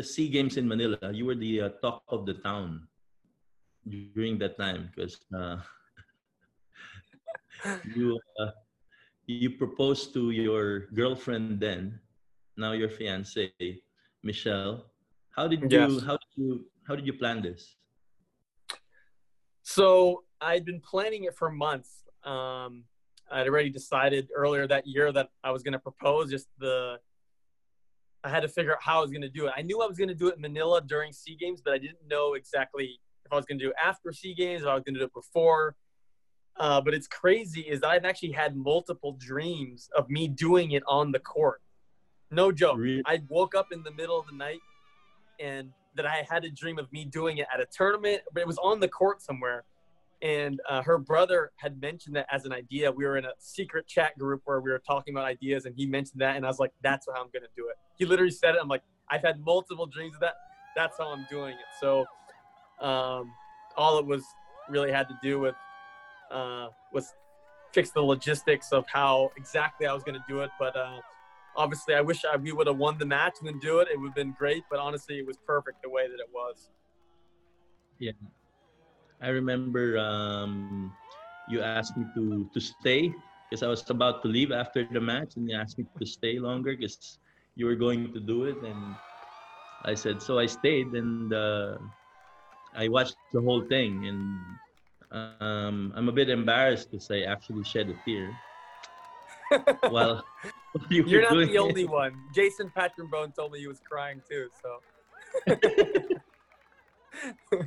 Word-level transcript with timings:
the 0.00 0.06
Sea 0.06 0.30
Games 0.30 0.56
in 0.56 0.66
Manila, 0.66 0.96
you 1.12 1.26
were 1.26 1.34
the 1.34 1.60
uh, 1.60 1.68
talk 1.84 2.02
of 2.08 2.24
the 2.24 2.32
town 2.32 2.88
during 4.16 4.38
that 4.38 4.56
time 4.56 4.88
because 4.88 5.20
uh, 5.36 5.60
you 7.84 8.18
uh, 8.40 8.50
you 9.26 9.50
proposed 9.50 10.14
to 10.14 10.30
your 10.30 10.88
girlfriend 10.96 11.60
then, 11.60 12.00
now 12.56 12.72
your 12.72 12.88
fiance, 12.88 13.52
Michelle. 14.22 14.86
How 15.36 15.46
did 15.46 15.60
you 15.60 15.68
Yes. 15.68 16.02
how 16.08 16.16
did 16.16 16.32
you 16.40 16.64
how 16.88 16.96
did 16.96 17.06
you 17.06 17.12
plan 17.12 17.42
this? 17.42 17.76
So 19.60 20.24
I'd 20.40 20.64
been 20.64 20.80
planning 20.80 21.24
it 21.24 21.36
for 21.36 21.50
months. 21.50 22.08
Um, 22.24 22.84
I'd 23.30 23.46
already 23.46 23.68
decided 23.68 24.30
earlier 24.34 24.66
that 24.66 24.86
year 24.86 25.12
that 25.12 25.28
I 25.44 25.50
was 25.52 25.62
going 25.62 25.76
to 25.76 25.84
propose. 25.90 26.30
Just 26.30 26.48
the, 26.58 26.98
I 28.22 28.28
had 28.28 28.40
to 28.40 28.48
figure 28.48 28.72
out 28.72 28.82
how 28.82 28.98
I 28.98 29.02
was 29.02 29.10
going 29.10 29.22
to 29.22 29.30
do 29.30 29.46
it. 29.46 29.52
I 29.56 29.62
knew 29.62 29.80
I 29.82 29.86
was 29.86 29.96
going 29.96 30.08
to 30.08 30.14
do 30.14 30.28
it 30.28 30.36
in 30.36 30.42
Manila 30.42 30.82
during 30.82 31.12
Sea 31.12 31.36
Games, 31.40 31.62
but 31.64 31.72
I 31.72 31.78
didn't 31.78 32.06
know 32.08 32.34
exactly 32.34 33.00
if 33.24 33.32
I 33.32 33.36
was 33.36 33.46
going 33.46 33.58
to 33.58 33.64
do 33.64 33.70
it 33.70 33.76
after 33.82 34.12
Sea 34.12 34.34
Games, 34.34 34.62
if 34.62 34.68
I 34.68 34.74
was 34.74 34.82
going 34.84 34.94
to 34.94 35.00
do 35.00 35.06
it 35.06 35.14
before. 35.14 35.76
Uh, 36.58 36.80
but 36.80 36.92
it's 36.92 37.06
crazy 37.06 37.62
is 37.62 37.82
I've 37.82 38.04
actually 38.04 38.32
had 38.32 38.54
multiple 38.56 39.16
dreams 39.18 39.88
of 39.96 40.10
me 40.10 40.28
doing 40.28 40.72
it 40.72 40.82
on 40.86 41.12
the 41.12 41.18
court. 41.18 41.62
No 42.30 42.52
joke. 42.52 42.76
Really? 42.78 43.02
I 43.06 43.22
woke 43.28 43.54
up 43.54 43.68
in 43.72 43.82
the 43.82 43.92
middle 43.92 44.18
of 44.18 44.26
the 44.26 44.36
night 44.36 44.60
and 45.40 45.70
that 45.96 46.06
I 46.06 46.26
had 46.28 46.44
a 46.44 46.50
dream 46.50 46.78
of 46.78 46.92
me 46.92 47.04
doing 47.04 47.38
it 47.38 47.46
at 47.52 47.60
a 47.60 47.66
tournament, 47.66 48.20
but 48.32 48.40
it 48.40 48.46
was 48.46 48.58
on 48.58 48.78
the 48.78 48.88
court 48.88 49.22
somewhere. 49.22 49.64
And 50.22 50.60
uh, 50.68 50.82
her 50.82 50.98
brother 50.98 51.50
had 51.56 51.80
mentioned 51.80 52.14
that 52.16 52.26
as 52.30 52.44
an 52.44 52.52
idea. 52.52 52.92
We 52.92 53.06
were 53.06 53.16
in 53.16 53.24
a 53.24 53.32
secret 53.38 53.86
chat 53.86 54.18
group 54.18 54.42
where 54.44 54.60
we 54.60 54.70
were 54.70 54.82
talking 54.86 55.14
about 55.14 55.24
ideas, 55.24 55.64
and 55.64 55.74
he 55.74 55.86
mentioned 55.86 56.20
that, 56.20 56.36
and 56.36 56.44
I 56.44 56.48
was 56.48 56.58
like, 56.58 56.72
"That's 56.82 57.06
how 57.06 57.20
I'm 57.20 57.30
gonna 57.32 57.46
do 57.56 57.68
it." 57.68 57.76
He 57.96 58.04
literally 58.04 58.30
said 58.30 58.54
it. 58.54 58.58
I'm 58.60 58.68
like, 58.68 58.82
"I've 59.08 59.22
had 59.22 59.40
multiple 59.40 59.86
dreams 59.86 60.14
of 60.16 60.20
that. 60.20 60.34
That's 60.76 60.98
how 60.98 61.08
I'm 61.08 61.26
doing 61.30 61.54
it." 61.54 61.64
So, 61.80 62.04
um, 62.80 63.32
all 63.76 63.98
it 63.98 64.04
was 64.04 64.22
really 64.68 64.92
had 64.92 65.08
to 65.08 65.18
do 65.22 65.40
with 65.40 65.54
uh, 66.30 66.68
was 66.92 67.14
fix 67.72 67.90
the 67.90 68.02
logistics 68.02 68.72
of 68.72 68.84
how 68.92 69.30
exactly 69.38 69.86
I 69.86 69.94
was 69.94 70.02
gonna 70.02 70.24
do 70.28 70.40
it. 70.40 70.50
But 70.58 70.76
uh, 70.76 71.00
obviously, 71.56 71.94
I 71.94 72.02
wish 72.02 72.26
I, 72.26 72.36
we 72.36 72.52
would 72.52 72.66
have 72.66 72.76
won 72.76 72.98
the 72.98 73.06
match 73.06 73.36
and 73.38 73.48
then 73.48 73.58
do 73.58 73.78
it. 73.78 73.88
It 73.90 73.98
would 73.98 74.08
have 74.08 74.14
been 74.14 74.34
great. 74.38 74.64
But 74.70 74.80
honestly, 74.80 75.18
it 75.18 75.26
was 75.26 75.38
perfect 75.46 75.82
the 75.82 75.88
way 75.88 76.08
that 76.08 76.20
it 76.20 76.28
was. 76.30 76.68
I 79.20 79.28
remember 79.28 79.98
um, 79.98 80.92
you 81.46 81.60
asked 81.60 81.96
me 81.96 82.06
to 82.14 82.48
to 82.52 82.60
stay 82.60 83.14
because 83.48 83.62
I 83.62 83.68
was 83.68 83.88
about 83.90 84.22
to 84.22 84.28
leave 84.28 84.52
after 84.52 84.84
the 84.84 85.00
match, 85.00 85.36
and 85.36 85.48
you 85.48 85.56
asked 85.56 85.78
me 85.78 85.86
to 85.98 86.06
stay 86.06 86.38
longer 86.38 86.76
because 86.76 87.18
you 87.56 87.66
were 87.66 87.76
going 87.76 88.12
to 88.12 88.20
do 88.20 88.44
it, 88.44 88.62
and 88.62 88.96
I 89.84 89.94
said 89.94 90.22
so. 90.22 90.38
I 90.38 90.46
stayed, 90.46 90.94
and 90.94 91.32
uh, 91.32 91.78
I 92.74 92.88
watched 92.88 93.16
the 93.32 93.40
whole 93.40 93.64
thing, 93.68 94.06
and 94.06 95.32
um, 95.40 95.92
I'm 95.96 96.08
a 96.08 96.12
bit 96.12 96.30
embarrassed 96.30 96.90
because 96.90 97.10
I 97.10 97.22
actually 97.22 97.64
shed 97.64 97.90
a 97.90 97.94
tear 98.06 98.32
well, 99.90 100.22
you 100.90 101.04
you're 101.06 101.22
not 101.22 101.34
the 101.34 101.54
it. 101.54 101.58
only 101.58 101.84
one. 101.84 102.22
Jeson 102.32 102.70
Patrombon 102.76 103.34
told 103.34 103.52
me 103.52 103.60
he 103.60 103.66
was 103.66 103.80
crying 103.80 104.22
too. 104.28 104.48
So. 104.62 104.82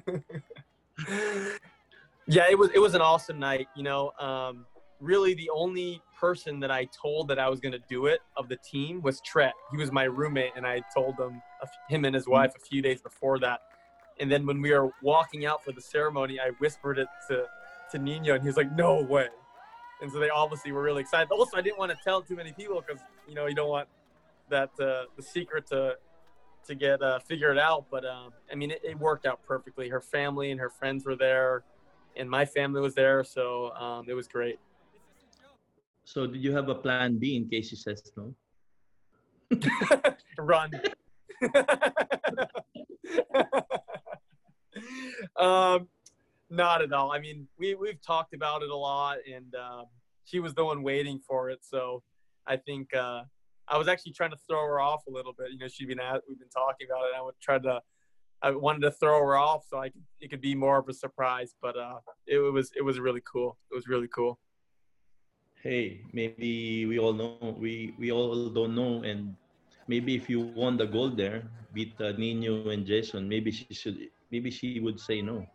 yeah, 2.27 2.45
it 2.49 2.57
was 2.57 2.69
it 2.73 2.79
was 2.79 2.95
an 2.95 3.01
awesome 3.01 3.39
night. 3.39 3.67
You 3.75 3.83
know, 3.83 4.11
um, 4.19 4.65
really 4.99 5.33
the 5.33 5.49
only 5.53 6.01
person 6.19 6.59
that 6.61 6.71
I 6.71 6.85
told 6.85 7.27
that 7.27 7.39
I 7.39 7.49
was 7.49 7.59
going 7.59 7.73
to 7.73 7.81
do 7.89 8.05
it 8.05 8.19
of 8.37 8.47
the 8.47 8.57
team 8.57 9.01
was 9.01 9.21
Treat. 9.21 9.51
He 9.71 9.77
was 9.77 9.91
my 9.91 10.03
roommate, 10.05 10.51
and 10.55 10.65
I 10.65 10.81
told 10.95 11.19
him 11.19 11.41
him 11.89 12.05
and 12.05 12.15
his 12.15 12.27
wife 12.27 12.53
a 12.55 12.59
few 12.59 12.81
days 12.81 13.01
before 13.01 13.39
that. 13.39 13.61
And 14.19 14.31
then 14.31 14.45
when 14.45 14.61
we 14.61 14.71
were 14.71 14.91
walking 15.01 15.45
out 15.45 15.63
for 15.63 15.71
the 15.71 15.81
ceremony, 15.81 16.39
I 16.39 16.51
whispered 16.59 16.99
it 16.99 17.07
to 17.29 17.45
to 17.91 17.99
Nino, 17.99 18.33
and 18.33 18.41
he 18.41 18.47
was 18.47 18.57
like, 18.57 18.71
"No 18.71 19.01
way." 19.01 19.27
And 20.01 20.11
so 20.11 20.19
they 20.19 20.29
obviously 20.29 20.71
were 20.71 20.81
really 20.81 21.01
excited. 21.01 21.31
Also, 21.31 21.57
I 21.57 21.61
didn't 21.61 21.79
want 21.79 21.91
to 21.91 21.97
tell 22.03 22.21
too 22.21 22.35
many 22.35 22.51
people 22.51 22.81
because 22.85 23.01
you 23.27 23.35
know 23.35 23.47
you 23.47 23.55
don't 23.55 23.69
want 23.69 23.87
that 24.49 24.69
uh, 24.79 25.05
the 25.15 25.23
secret 25.23 25.67
to 25.67 25.95
to 26.65 26.75
get 26.75 27.01
uh, 27.01 27.19
figured 27.19 27.57
out. 27.57 27.85
But 27.89 28.05
um, 28.05 28.31
I 28.51 28.55
mean, 28.55 28.71
it, 28.71 28.81
it 28.83 28.99
worked 28.99 29.25
out 29.25 29.39
perfectly. 29.45 29.89
Her 29.89 30.01
family 30.01 30.51
and 30.51 30.59
her 30.59 30.69
friends 30.69 31.05
were 31.05 31.15
there, 31.15 31.63
and 32.15 32.29
my 32.29 32.45
family 32.45 32.81
was 32.81 32.95
there, 32.95 33.23
so 33.23 33.71
um, 33.73 34.05
it 34.07 34.13
was 34.13 34.27
great. 34.27 34.59
So 36.05 36.27
did 36.27 36.43
you 36.43 36.51
have 36.53 36.69
a 36.69 36.75
plan 36.75 37.17
B 37.17 37.37
in 37.37 37.49
case 37.49 37.69
he 37.69 37.75
says 37.75 38.11
no? 38.17 38.35
Run. 40.37 40.71
um, 45.37 45.87
not 46.49 46.81
at 46.81 46.91
all. 46.93 47.11
I 47.11 47.19
mean, 47.19 47.47
we 47.57 47.75
we've 47.75 48.01
talked 48.01 48.33
about 48.33 48.63
it 48.63 48.69
a 48.69 48.75
lot, 48.75 49.17
and 49.31 49.55
um, 49.55 49.85
she 50.25 50.39
was 50.39 50.53
the 50.53 50.65
one 50.65 50.83
waiting 50.83 51.19
for 51.19 51.49
it. 51.49 51.59
So 51.61 52.03
I 52.47 52.57
think 52.57 52.93
uh, 52.95 53.23
I 53.73 53.77
was 53.77 53.87
actually 53.87 54.11
trying 54.11 54.29
to 54.29 54.37
throw 54.47 54.63
her 54.67 54.79
off 54.79 55.01
a 55.07 55.11
little 55.11 55.33
bit. 55.33 55.47
You 55.51 55.57
know, 55.57 55.67
she'd 55.67 55.87
been 55.87 55.99
at, 55.99 56.21
we've 56.29 56.37
been 56.37 56.47
talking 56.49 56.85
about 56.87 57.05
it. 57.05 57.13
And 57.13 57.17
I 57.17 57.21
would 57.23 57.33
try 57.41 57.57
to. 57.57 57.81
I 58.43 58.51
wanted 58.51 58.81
to 58.81 58.91
throw 58.91 59.17
her 59.19 59.37
off 59.37 59.63
so 59.67 59.79
I 59.79 59.87
could, 59.89 60.03
it 60.19 60.29
could 60.29 60.41
be 60.41 60.53
more 60.53 60.77
of 60.77 60.89
a 60.89 60.93
surprise, 60.93 61.55
but 61.61 61.77
uh, 61.77 61.99
it, 62.27 62.37
was 62.37 62.71
it 62.75 62.83
was 62.83 62.99
really 62.99 63.21
cool. 63.25 63.57
It 63.71 63.75
was 63.75 63.87
really 63.87 64.09
cool. 64.13 64.37
hey, 65.63 66.01
maybe 66.11 66.85
we 66.85 66.99
all 66.99 67.13
know 67.13 67.55
we 67.57 67.95
we 67.97 68.11
all 68.11 68.49
don't 68.49 68.75
know, 68.75 69.01
and 69.03 69.33
maybe 69.87 70.13
if 70.13 70.29
you 70.29 70.41
won 70.41 70.75
the 70.75 70.85
gold 70.85 71.15
there, 71.17 71.39
beat 71.73 71.93
uh, 72.01 72.11
Nino 72.11 72.69
and 72.69 72.85
Jeson, 72.85 73.29
maybe 73.29 73.49
she 73.49 73.73
should 73.73 73.97
maybe 74.29 74.51
she 74.51 74.81
would 74.81 74.99
say 74.99 75.21
no. 75.21 75.47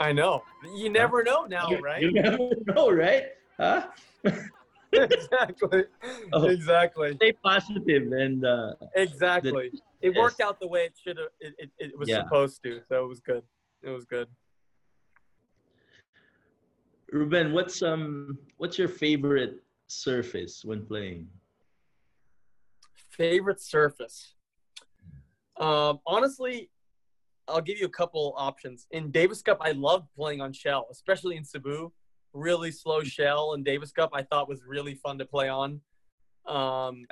I 0.00 0.10
know. 0.12 0.42
You 0.80 0.88
never 0.88 1.22
know 1.22 1.44
now, 1.44 1.68
right? 1.84 2.02
You 2.02 2.12
never 2.12 2.48
know, 2.72 2.90
right? 2.90 3.26
Huh? 3.58 3.88
exactly. 4.92 5.84
Oh. 6.32 6.46
Exactly. 6.48 7.14
Stay 7.16 7.32
positive 7.32 8.12
and 8.12 8.44
uh, 8.44 8.74
Exactly. 8.94 9.70
It 10.00 10.10
Yes. 10.10 10.16
worked 10.16 10.40
out 10.40 10.58
the 10.60 10.66
way 10.66 10.84
it 10.84 10.94
should 11.02 11.18
have. 11.18 11.28
It, 11.40 11.54
it, 11.58 11.70
it 11.78 11.98
was 11.98 12.08
Yeah. 12.08 12.22
supposed 12.24 12.62
to. 12.64 12.80
So 12.88 13.04
it 13.04 13.08
was 13.08 13.20
good. 13.20 13.42
It 13.82 13.90
was 13.90 14.04
good. 14.04 14.28
Ruben, 17.12 17.52
what's 17.52 17.82
um 17.82 18.38
what's 18.58 18.78
your 18.78 18.88
favorite 18.88 19.62
surface 19.88 20.64
when 20.64 20.86
playing? 20.86 21.28
Favorite 23.10 23.60
surface. 23.60 24.34
Um, 25.58 25.98
honestly, 26.06 26.70
I'll 27.48 27.60
give 27.60 27.78
you 27.78 27.86
a 27.86 27.90
couple 27.90 28.32
options. 28.36 28.86
In 28.92 29.10
Davis 29.10 29.42
Cup, 29.42 29.58
I 29.60 29.72
love 29.72 30.06
playing 30.16 30.40
on 30.40 30.52
shell, 30.52 30.86
especially 30.90 31.36
in 31.36 31.44
Cebu. 31.44 31.92
Really 32.32 32.70
slow 32.70 33.02
shell 33.02 33.54
in 33.54 33.62
Davis 33.64 33.90
Cup, 33.90 34.10
I 34.12 34.22
thought 34.22 34.48
was 34.48 34.62
really 34.66 34.94
fun 34.94 35.18
to 35.18 35.24
play 35.24 35.48
on. 35.48 35.80
Um, 36.46 37.04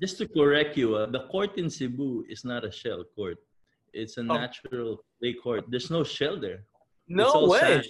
Just 0.00 0.18
to 0.18 0.28
correct 0.28 0.76
you, 0.76 0.96
uh, 0.96 1.06
the 1.06 1.26
court 1.28 1.56
in 1.58 1.70
Cebu 1.70 2.24
is 2.28 2.44
not 2.44 2.64
a 2.64 2.70
shell 2.70 3.04
court. 3.14 3.38
It's 3.92 4.18
a 4.18 4.20
Oh. 4.20 4.24
natural 4.24 5.04
clay 5.18 5.34
court. 5.34 5.64
There's 5.68 5.90
no 5.90 6.02
shell 6.04 6.38
there. 6.40 6.64
no 7.10 7.46
way. 7.48 7.60
sand. 7.60 7.86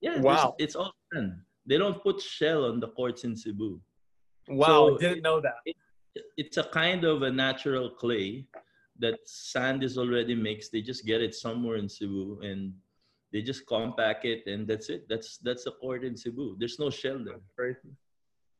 Yeah. 0.00 0.20
Wow. 0.20 0.54
It's 0.58 0.76
all 0.76 0.94
sand. 1.12 1.32
They 1.66 1.78
don't 1.78 2.00
put 2.00 2.20
shell 2.20 2.66
on 2.70 2.78
the 2.78 2.88
courts 2.90 3.24
in 3.24 3.34
Cebu. 3.34 3.80
Wow, 4.48 4.66
So- 4.90 4.98
didn't 4.98 5.22
know 5.22 5.40
that. 5.40 5.56
It's 6.36 6.56
a 6.56 6.62
kind 6.62 7.02
of 7.04 7.22
a 7.22 7.30
natural 7.32 7.90
clay 7.90 8.46
that 9.00 9.18
sand 9.26 9.82
is 9.82 9.98
already 9.98 10.34
mixed. 10.36 10.70
They 10.70 10.80
just 10.80 11.04
get 11.04 11.20
it 11.20 11.34
somewhere 11.34 11.76
in 11.76 11.88
Cebu 11.88 12.40
and 12.42 12.72
they 13.36 13.42
just 13.42 13.66
compact 13.66 14.24
it 14.24 14.46
and 14.46 14.66
that's 14.66 14.88
it. 14.88 15.06
That's 15.10 15.36
that's 15.42 15.64
the 15.64 15.72
court 15.72 16.04
in 16.04 16.16
Cebu. 16.16 16.56
There's 16.58 16.78
no 16.78 16.88
shell 16.88 17.18
there. 17.22 17.40
Crazy. 17.54 17.92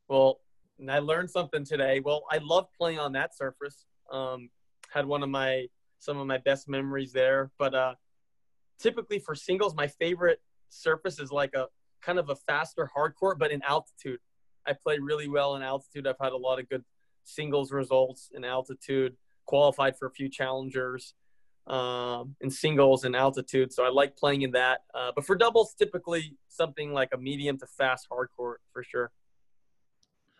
Well, 0.06 0.40
and 0.78 0.90
I 0.90 0.98
learned 0.98 1.30
something 1.30 1.64
today. 1.64 2.00
Well, 2.04 2.24
I 2.30 2.40
love 2.42 2.66
playing 2.78 2.98
on 2.98 3.12
that 3.12 3.34
surface. 3.34 3.86
Um, 4.12 4.50
had 4.90 5.06
one 5.06 5.22
of 5.22 5.30
my 5.30 5.68
some 5.98 6.18
of 6.18 6.26
my 6.26 6.36
best 6.36 6.68
memories 6.68 7.10
there. 7.10 7.50
But 7.58 7.74
uh, 7.74 7.94
typically 8.78 9.18
for 9.18 9.34
singles, 9.34 9.74
my 9.74 9.86
favorite 9.86 10.42
surface 10.68 11.18
is 11.18 11.32
like 11.32 11.54
a 11.54 11.68
kind 12.02 12.18
of 12.18 12.28
a 12.28 12.36
faster 12.36 12.84
hard 12.94 13.14
court, 13.14 13.38
but 13.38 13.50
in 13.50 13.62
altitude. 13.62 14.20
I 14.66 14.74
play 14.74 14.98
really 14.98 15.26
well 15.26 15.56
in 15.56 15.62
altitude. 15.62 16.06
I've 16.06 16.20
had 16.20 16.32
a 16.32 16.36
lot 16.36 16.58
of 16.58 16.68
good 16.68 16.84
singles 17.24 17.72
results 17.72 18.28
in 18.34 18.44
altitude. 18.44 19.16
Qualified 19.46 19.96
for 19.96 20.06
a 20.06 20.10
few 20.10 20.28
challengers 20.28 21.14
um, 21.66 22.36
in 22.40 22.50
singles 22.50 23.04
and 23.04 23.16
altitude. 23.16 23.72
So 23.72 23.84
I 23.84 23.88
like 23.88 24.16
playing 24.16 24.42
in 24.42 24.52
that. 24.52 24.80
Uh, 24.94 25.12
but 25.14 25.24
for 25.24 25.36
doubles, 25.36 25.74
typically 25.74 26.36
something 26.48 26.92
like 26.92 27.10
a 27.12 27.18
medium 27.18 27.58
to 27.58 27.66
fast 27.66 28.06
hard 28.10 28.28
court 28.36 28.60
for 28.72 28.82
sure. 28.82 29.10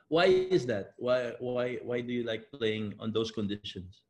Why 0.08 0.26
is 0.26 0.66
that? 0.66 0.92
Why 0.98 1.32
why 1.40 1.78
why 1.82 2.00
do 2.00 2.12
you 2.12 2.22
like 2.22 2.48
playing 2.52 2.94
on 3.00 3.12
those 3.12 3.32
conditions? 3.32 4.02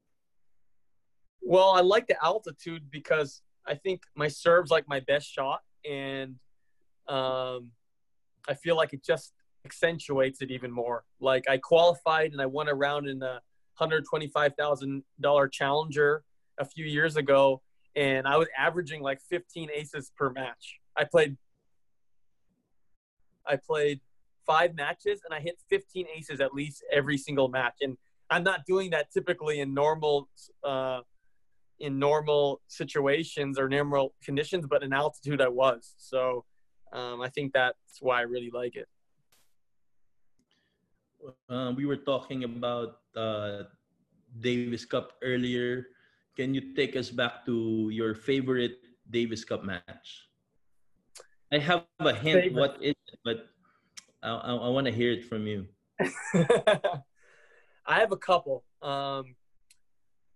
Well, 1.40 1.70
I 1.70 1.80
like 1.80 2.06
the 2.06 2.22
altitude 2.22 2.90
because 2.90 3.40
I 3.66 3.76
think 3.76 4.02
my 4.14 4.28
serve's 4.28 4.70
like 4.70 4.86
my 4.88 5.00
best 5.00 5.32
shot, 5.32 5.60
and 5.88 6.34
um, 7.08 7.70
I 8.46 8.54
feel 8.54 8.76
like 8.76 8.92
it 8.92 9.02
just 9.02 9.32
accentuates 9.64 10.42
it 10.42 10.50
even 10.50 10.70
more. 10.70 11.04
Like 11.18 11.48
I 11.48 11.56
qualified 11.56 12.32
and 12.32 12.42
I 12.42 12.46
won 12.46 12.68
a 12.68 12.74
round 12.74 13.08
in 13.08 13.18
the 13.18 13.40
$125,000 13.80 15.52
challenger 15.52 16.24
a 16.58 16.64
few 16.64 16.84
years 16.84 17.16
ago, 17.16 17.62
and 17.94 18.26
I 18.26 18.36
was 18.36 18.48
averaging 18.56 19.02
like 19.02 19.20
15 19.20 19.68
aces 19.74 20.12
per 20.16 20.30
match. 20.30 20.80
I 20.96 21.04
played 21.04 21.36
I 23.46 23.56
played 23.56 24.00
five 24.46 24.74
matches 24.74 25.20
and 25.24 25.34
I 25.34 25.40
hit 25.40 25.60
15 25.68 26.06
aces 26.16 26.40
at 26.40 26.54
least 26.54 26.84
every 26.92 27.18
single 27.18 27.48
match. 27.48 27.74
And 27.80 27.96
I'm 28.30 28.42
not 28.42 28.64
doing 28.66 28.90
that 28.90 29.12
typically 29.12 29.60
in 29.60 29.74
normal 29.74 30.28
uh, 30.64 31.00
in 31.78 31.98
normal 31.98 32.62
situations 32.68 33.58
or 33.58 33.68
normal 33.68 34.14
conditions, 34.24 34.66
but 34.68 34.82
in 34.82 34.92
altitude 34.92 35.40
I 35.40 35.48
was. 35.48 35.94
So 35.98 36.44
um, 36.92 37.20
I 37.20 37.28
think 37.28 37.52
that's 37.52 38.00
why 38.00 38.18
I 38.18 38.22
really 38.22 38.50
like 38.52 38.76
it. 38.76 38.88
Uh, 41.50 41.72
we 41.76 41.84
were 41.84 41.96
talking 41.96 42.44
about 42.44 43.00
uh, 43.16 43.64
Davis 44.40 44.84
Cup 44.84 45.12
earlier. 45.22 45.86
Can 46.36 46.52
you 46.52 46.74
take 46.74 46.96
us 46.96 47.10
back 47.10 47.46
to 47.46 47.88
your 47.90 48.14
favorite 48.14 48.78
Davis 49.10 49.42
Cup 49.42 49.64
match? 49.64 50.28
I 51.50 51.58
have 51.58 51.86
a 52.00 52.12
hint 52.12 52.42
favorite. 52.42 52.54
what 52.54 52.76
is 52.82 52.94
it, 53.08 53.18
but 53.24 53.46
I, 54.22 54.30
I, 54.30 54.54
I 54.54 54.68
want 54.68 54.86
to 54.86 54.92
hear 54.92 55.12
it 55.12 55.24
from 55.24 55.46
you. 55.46 55.66
I 57.86 58.00
have 58.00 58.12
a 58.12 58.18
couple. 58.18 58.64
Um, 58.82 59.34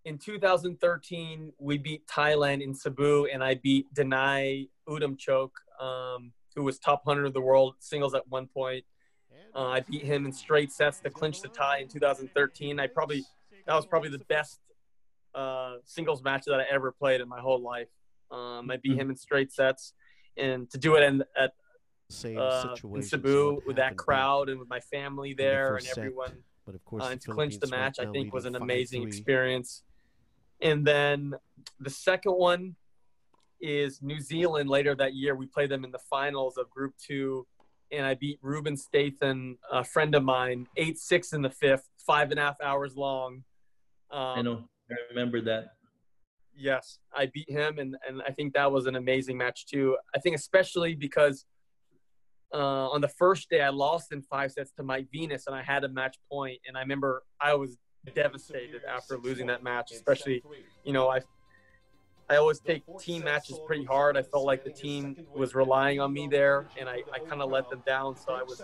in 0.07 0.17
2013, 0.17 1.53
we 1.59 1.77
beat 1.77 2.07
Thailand 2.07 2.63
in 2.63 2.75
Cebu, 2.75 3.27
and 3.31 3.45
I 3.45 3.57
beat 3.57 3.93
Danai 3.93 4.71
Udomchoke, 4.89 5.51
um, 5.79 6.33
who 6.57 6.63
was 6.63 6.79
top 6.79 7.03
100 7.05 7.27
of 7.27 7.35
the 7.35 7.43
world 7.43 7.75
singles 7.81 8.15
at 8.15 8.27
one 8.29 8.47
point. 8.47 8.85
Uh, 9.55 9.67
I 9.67 9.81
beat 9.81 10.03
him 10.03 10.25
in 10.25 10.33
straight 10.33 10.73
sets 10.73 11.01
to 11.01 11.11
clinch 11.11 11.43
the 11.43 11.49
tie 11.49 11.79
in 11.79 11.89
2013. 11.89 12.81
I 12.81 12.87
probably 12.87 13.25
that 13.67 13.75
was 13.75 13.85
probably 13.85 14.09
the 14.09 14.21
best 14.21 14.61
uh, 15.35 15.77
singles 15.85 16.23
match 16.23 16.45
that 16.47 16.61
I 16.61 16.65
ever 16.71 16.93
played 16.93 17.21
in 17.21 17.29
my 17.29 17.41
whole 17.41 17.61
life. 17.61 17.89
Um, 18.31 18.71
I 18.71 18.77
beat 18.77 18.97
him 18.97 19.11
in 19.11 19.17
straight 19.17 19.53
sets, 19.53 19.93
and 20.37 20.71
to 20.71 20.79
do 20.79 20.95
it 20.95 21.03
in, 21.03 21.25
at 21.37 21.53
Same 22.09 22.39
uh, 22.39 22.75
in 22.95 23.03
Cebu 23.03 23.61
with 23.67 23.77
that 23.77 23.97
crowd 23.97 24.49
and 24.49 24.59
with 24.59 24.69
my 24.69 24.81
family 24.81 25.35
there 25.35 25.77
and 25.77 25.87
everyone. 25.97 26.29
Set 26.29 26.39
but 26.67 26.75
of 26.75 26.85
course, 26.85 27.03
uh, 27.03 27.17
to 27.17 27.33
clinch 27.33 27.59
the 27.59 27.67
match, 27.67 27.99
I 27.99 28.07
think 28.07 28.33
was 28.33 28.45
an 28.45 28.55
amazing 28.55 29.03
experience. 29.03 29.83
And 30.63 30.87
then 30.87 31.35
the 31.81 31.91
second 31.91 32.33
one 32.33 32.77
is 33.61 34.01
New 34.03 34.21
Zealand 34.21 34.69
later 34.69 34.95
that 34.95 35.15
year. 35.15 35.35
We 35.35 35.47
played 35.47 35.71
them 35.71 35.85
in 35.85 35.91
the 35.91 35.99
finals 35.99 36.57
of 36.57 36.71
Group 36.71 36.95
Two, 36.99 37.47
and 37.91 38.07
I 38.07 38.15
beat 38.15 38.39
Rubin 38.43 38.77
Statham, 38.77 39.59
a 39.71 39.83
friend 39.83 40.15
of 40.15 40.23
mine, 40.23 40.69
eight 40.77 40.99
six 40.99 41.33
in 41.33 41.43
the 41.43 41.51
fifth, 41.51 41.89
five 42.07 42.31
and 42.31 42.39
a 42.39 42.43
half 42.43 42.61
hours 42.61 42.97
long. 42.97 43.43
Um, 44.11 44.21
I 44.21 44.43
know. 44.43 44.65
I 44.91 44.97
remember 45.11 45.41
that. 45.43 45.75
Yes, 46.57 46.99
I 47.15 47.27
beat 47.27 47.49
him, 47.49 47.79
and 47.79 47.97
and 48.07 48.23
I 48.27 48.33
think 48.33 48.55
that 48.55 48.71
was 48.71 48.87
an 48.87 48.97
amazing 48.97 49.39
match 49.39 49.67
too. 49.67 49.97
I 50.15 50.19
think 50.19 50.37
especially 50.37 50.95
because 50.95 51.47
uh, 52.53 52.89
on 52.91 53.01
the 53.01 53.09
first 53.09 53.49
day, 53.49 53.63
I 53.63 53.69
lost 53.71 54.13
in 54.13 54.23
five 54.23 54.53
sets 54.53 54.73
to 54.73 54.83
Mike 54.83 55.07
Venus, 55.13 55.47
and 55.47 55.55
I 55.55 55.63
had 55.63 55.85
a 55.85 55.89
match 55.89 56.17
point. 56.31 56.59
And 56.67 56.77
I 56.77 56.81
remember 56.81 57.23
I 57.41 57.55
was 57.55 57.79
devastated 58.15 58.83
after 58.85 59.19
losing 59.19 59.47
that 59.47 59.63
match, 59.63 59.93
especially, 59.93 60.43
you 60.85 60.93
know, 60.93 61.09
I 61.09 61.21
I 62.31 62.37
always 62.37 62.61
take 62.61 62.85
team 63.01 63.25
matches 63.25 63.59
pretty 63.67 63.85
hard. 63.85 64.17
I 64.17 64.23
felt 64.23 64.45
like 64.45 64.63
the 64.63 64.71
team 64.71 65.17
was 65.35 65.57
relying 65.57 65.99
on 65.99 66.13
me 66.13 66.29
there, 66.29 66.69
and 66.79 66.89
I, 66.89 67.03
I 67.13 67.19
kind 67.19 67.43
of 67.43 67.51
let 67.51 67.69
them 67.69 67.83
down. 67.85 68.17
So 68.17 68.33
I 68.33 68.45
was, 68.45 68.63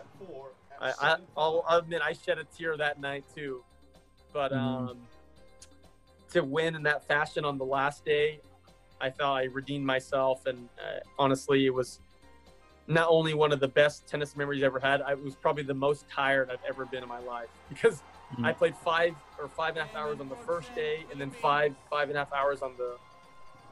I, 0.81 0.93
I, 1.01 1.17
will 1.37 1.65
admit 1.69 2.01
I 2.01 2.13
shed 2.13 2.39
a 2.39 2.45
tear 2.45 2.77
that 2.77 3.01
night 3.01 3.25
too. 3.35 3.65
But 4.33 4.53
mm-hmm. 4.53 5.01
To 6.37 6.45
win 6.45 6.75
in 6.75 6.83
that 6.85 7.07
fashion 7.07 7.45
on 7.45 7.59
the 7.59 7.65
last 7.65 8.05
day, 8.05 8.41
I 9.01 9.11
felt 9.11 9.37
I 9.37 9.45
redeemed 9.45 9.85
myself, 9.85 10.47
and 10.47 10.69
uh, 10.79 11.01
honestly, 11.19 11.67
it 11.67 11.75
was 11.75 12.01
not 12.87 13.09
only 13.11 13.35
one 13.35 13.53
of 13.53 13.61
the 13.61 13.69
best 13.69 14.07
tennis 14.07 14.37
memories 14.37 14.63
I 14.63 14.67
ever 14.67 14.79
had, 14.79 15.03
I 15.03 15.15
was 15.15 15.35
probably 15.35 15.65
the 15.65 15.75
most 15.75 16.09
tired 16.09 16.51
I've 16.51 16.65
ever 16.69 16.85
been 16.87 17.03
in 17.03 17.09
my 17.09 17.19
life 17.19 17.49
because 17.69 17.97
mm-hmm. 18.33 18.45
I 18.45 18.53
played 18.53 18.77
five 18.77 19.15
or 19.39 19.49
five 19.49 19.71
and 19.71 19.79
a 19.79 19.85
half 19.85 19.97
hours 19.97 20.21
on 20.21 20.29
the 20.29 20.37
first 20.37 20.75
day 20.75 21.05
and 21.11 21.21
then 21.21 21.31
five, 21.31 21.75
five 21.91 22.09
and 22.09 22.17
a 22.17 22.21
half 22.21 22.33
hours 22.33 22.63
on 22.63 22.73
the 22.79 22.97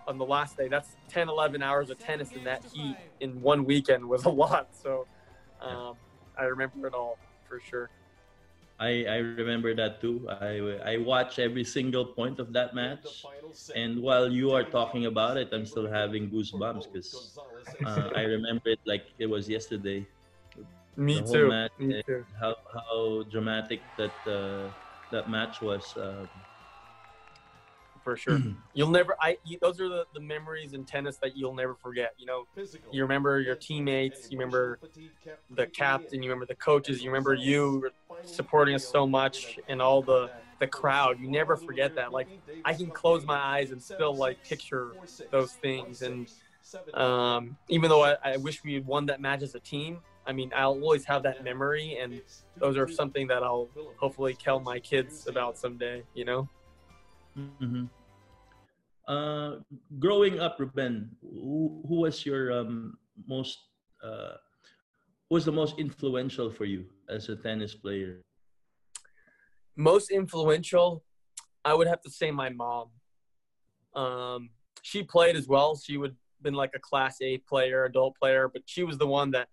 on 0.07 0.19
the 0.19 0.25
last 0.25 0.59
day. 0.59 0.69
That's 0.69 0.97
10, 1.09 1.31
11 1.31 1.63
hours 1.63 1.89
of 1.89 1.99
tennis 1.99 2.33
in 2.33 2.45
that 2.45 2.63
heat 2.73 2.95
in 3.21 3.41
one 3.41 3.65
weekend 3.65 4.07
was 4.07 4.25
a 4.25 4.29
lot. 4.29 4.69
So 4.73 5.07
um, 5.63 5.95
I 6.39 6.45
remember 6.45 6.87
it 6.87 6.93
all 6.93 7.19
for 7.49 7.59
sure. 7.59 7.89
I, 8.79 9.05
I 9.07 9.17
remember 9.19 9.75
that 9.75 10.01
too. 10.01 10.27
I, 10.31 10.59
I 10.85 10.97
watch 10.99 11.39
every 11.39 11.65
single 11.65 12.07
point 12.15 12.39
of 12.39 12.53
that 12.53 12.75
match. 12.75 13.31
And 13.75 14.01
while 14.03 14.31
you 14.31 14.53
are 14.53 14.65
talking 14.65 15.07
about 15.07 15.37
it, 15.37 15.49
I'm 15.53 15.65
still 15.67 15.89
having 15.91 16.31
goosebumps 16.31 16.87
because 16.93 17.41
uh, 17.85 18.09
I 18.15 18.23
remember 18.23 18.71
it 18.71 18.81
like 18.87 19.05
it 19.19 19.27
was 19.27 19.49
yesterday. 19.49 20.07
Me 20.97 21.23
too. 21.23 21.53
Match, 21.53 21.73
Me 21.79 21.95
too. 22.07 22.25
How, 22.41 22.55
how 22.75 23.25
dramatic 23.31 23.81
that 23.97 24.15
uh, 24.27 24.73
that 25.11 25.29
match 25.29 25.61
was. 25.61 25.97
Uh, 25.97 26.27
for 28.05 28.17
sure. 28.17 28.41
you'll 28.75 28.91
never. 28.91 29.17
I. 29.21 29.39
You, 29.45 29.59
those 29.61 29.81
are 29.81 29.89
the, 29.89 30.05
the 30.15 30.21
memories 30.21 30.75
in 30.75 30.85
tennis 30.85 31.17
that 31.23 31.37
you'll 31.37 31.55
never 31.55 31.75
forget. 31.75 32.13
You 32.19 32.27
know, 32.27 32.45
you 32.91 33.03
remember 33.03 33.41
your 33.41 33.57
teammates. 33.57 34.29
You 34.31 34.39
remember 34.39 34.79
the 35.57 35.67
captain. 35.67 36.23
You 36.23 36.31
remember 36.31 36.47
the 36.47 36.55
coaches. 36.57 37.03
You 37.03 37.11
remember 37.11 37.35
you 37.35 37.91
supporting 38.25 38.75
us 38.75 38.85
so 38.85 39.07
much 39.07 39.59
and 39.69 39.83
all 39.83 40.03
the 40.03 40.31
the 40.61 40.67
crowd. 40.69 41.21
You 41.21 41.29
never 41.31 41.57
forget 41.57 41.95
that. 41.97 42.13
Like 42.13 42.29
I 42.65 42.75
can 42.75 42.91
close 42.91 43.27
my 43.27 43.39
eyes 43.39 43.71
and 43.73 43.83
still 43.83 44.17
like 44.17 44.39
picture 44.49 44.97
those 45.31 45.53
things. 45.55 46.03
And 46.03 46.27
um, 46.95 47.57
even 47.69 47.91
though 47.91 48.05
I, 48.05 48.17
I 48.25 48.37
wish 48.37 48.63
we 48.65 48.75
had 48.75 48.87
won 48.87 49.07
that 49.07 49.21
match 49.21 49.43
as 49.43 49.55
a 49.55 49.61
team, 49.61 49.99
I 50.27 50.33
mean, 50.33 50.53
I'll 50.55 50.71
always 50.73 51.05
have 51.05 51.23
that 51.25 51.43
memory, 51.43 51.99
and 52.01 52.21
those 52.61 52.77
are 52.77 52.89
something 52.89 53.27
that 53.29 53.43
I'll 53.43 53.69
hopefully 53.97 54.35
tell 54.35 54.61
my 54.61 54.79
kids 54.79 55.27
about 55.29 55.59
someday. 55.59 56.03
You 56.15 56.25
know. 56.25 56.49
Mm-hmm. 57.37 57.85
Uh, 59.07 59.57
growing 59.99 60.41
up, 60.41 60.57
Ruben, 60.59 61.11
who, 61.21 61.83
who 61.87 62.01
was 62.01 62.25
your 62.25 62.53
um, 62.53 62.97
most 63.27 63.59
uh, 64.03 64.37
who 65.29 65.35
was 65.35 65.45
the 65.45 65.53
most 65.53 65.79
influential 65.79 66.51
for 66.51 66.65
you 66.65 66.87
as 67.09 67.29
a 67.29 67.37
tennis 67.37 67.75
player? 67.75 68.23
Most 69.77 70.11
influential, 70.11 71.05
I 71.65 71.75
would 71.75 71.87
have 71.87 72.01
to 72.03 72.11
say 72.11 72.31
my 72.31 72.49
mom. 72.49 72.89
Um, 73.95 74.51
she 74.83 75.03
played 75.03 75.37
as 75.37 75.49
well. 75.49 75.77
She 75.77 75.97
would 75.97 76.17
been 76.45 76.55
like 76.55 76.73
a 76.77 76.79
class 76.79 77.17
A 77.21 77.39
player, 77.39 77.87
adult 77.87 78.17
player, 78.17 78.49
but 78.53 78.63
she 78.67 78.85
was 78.85 78.99
the 78.99 79.07
one 79.07 79.33
that 79.33 79.49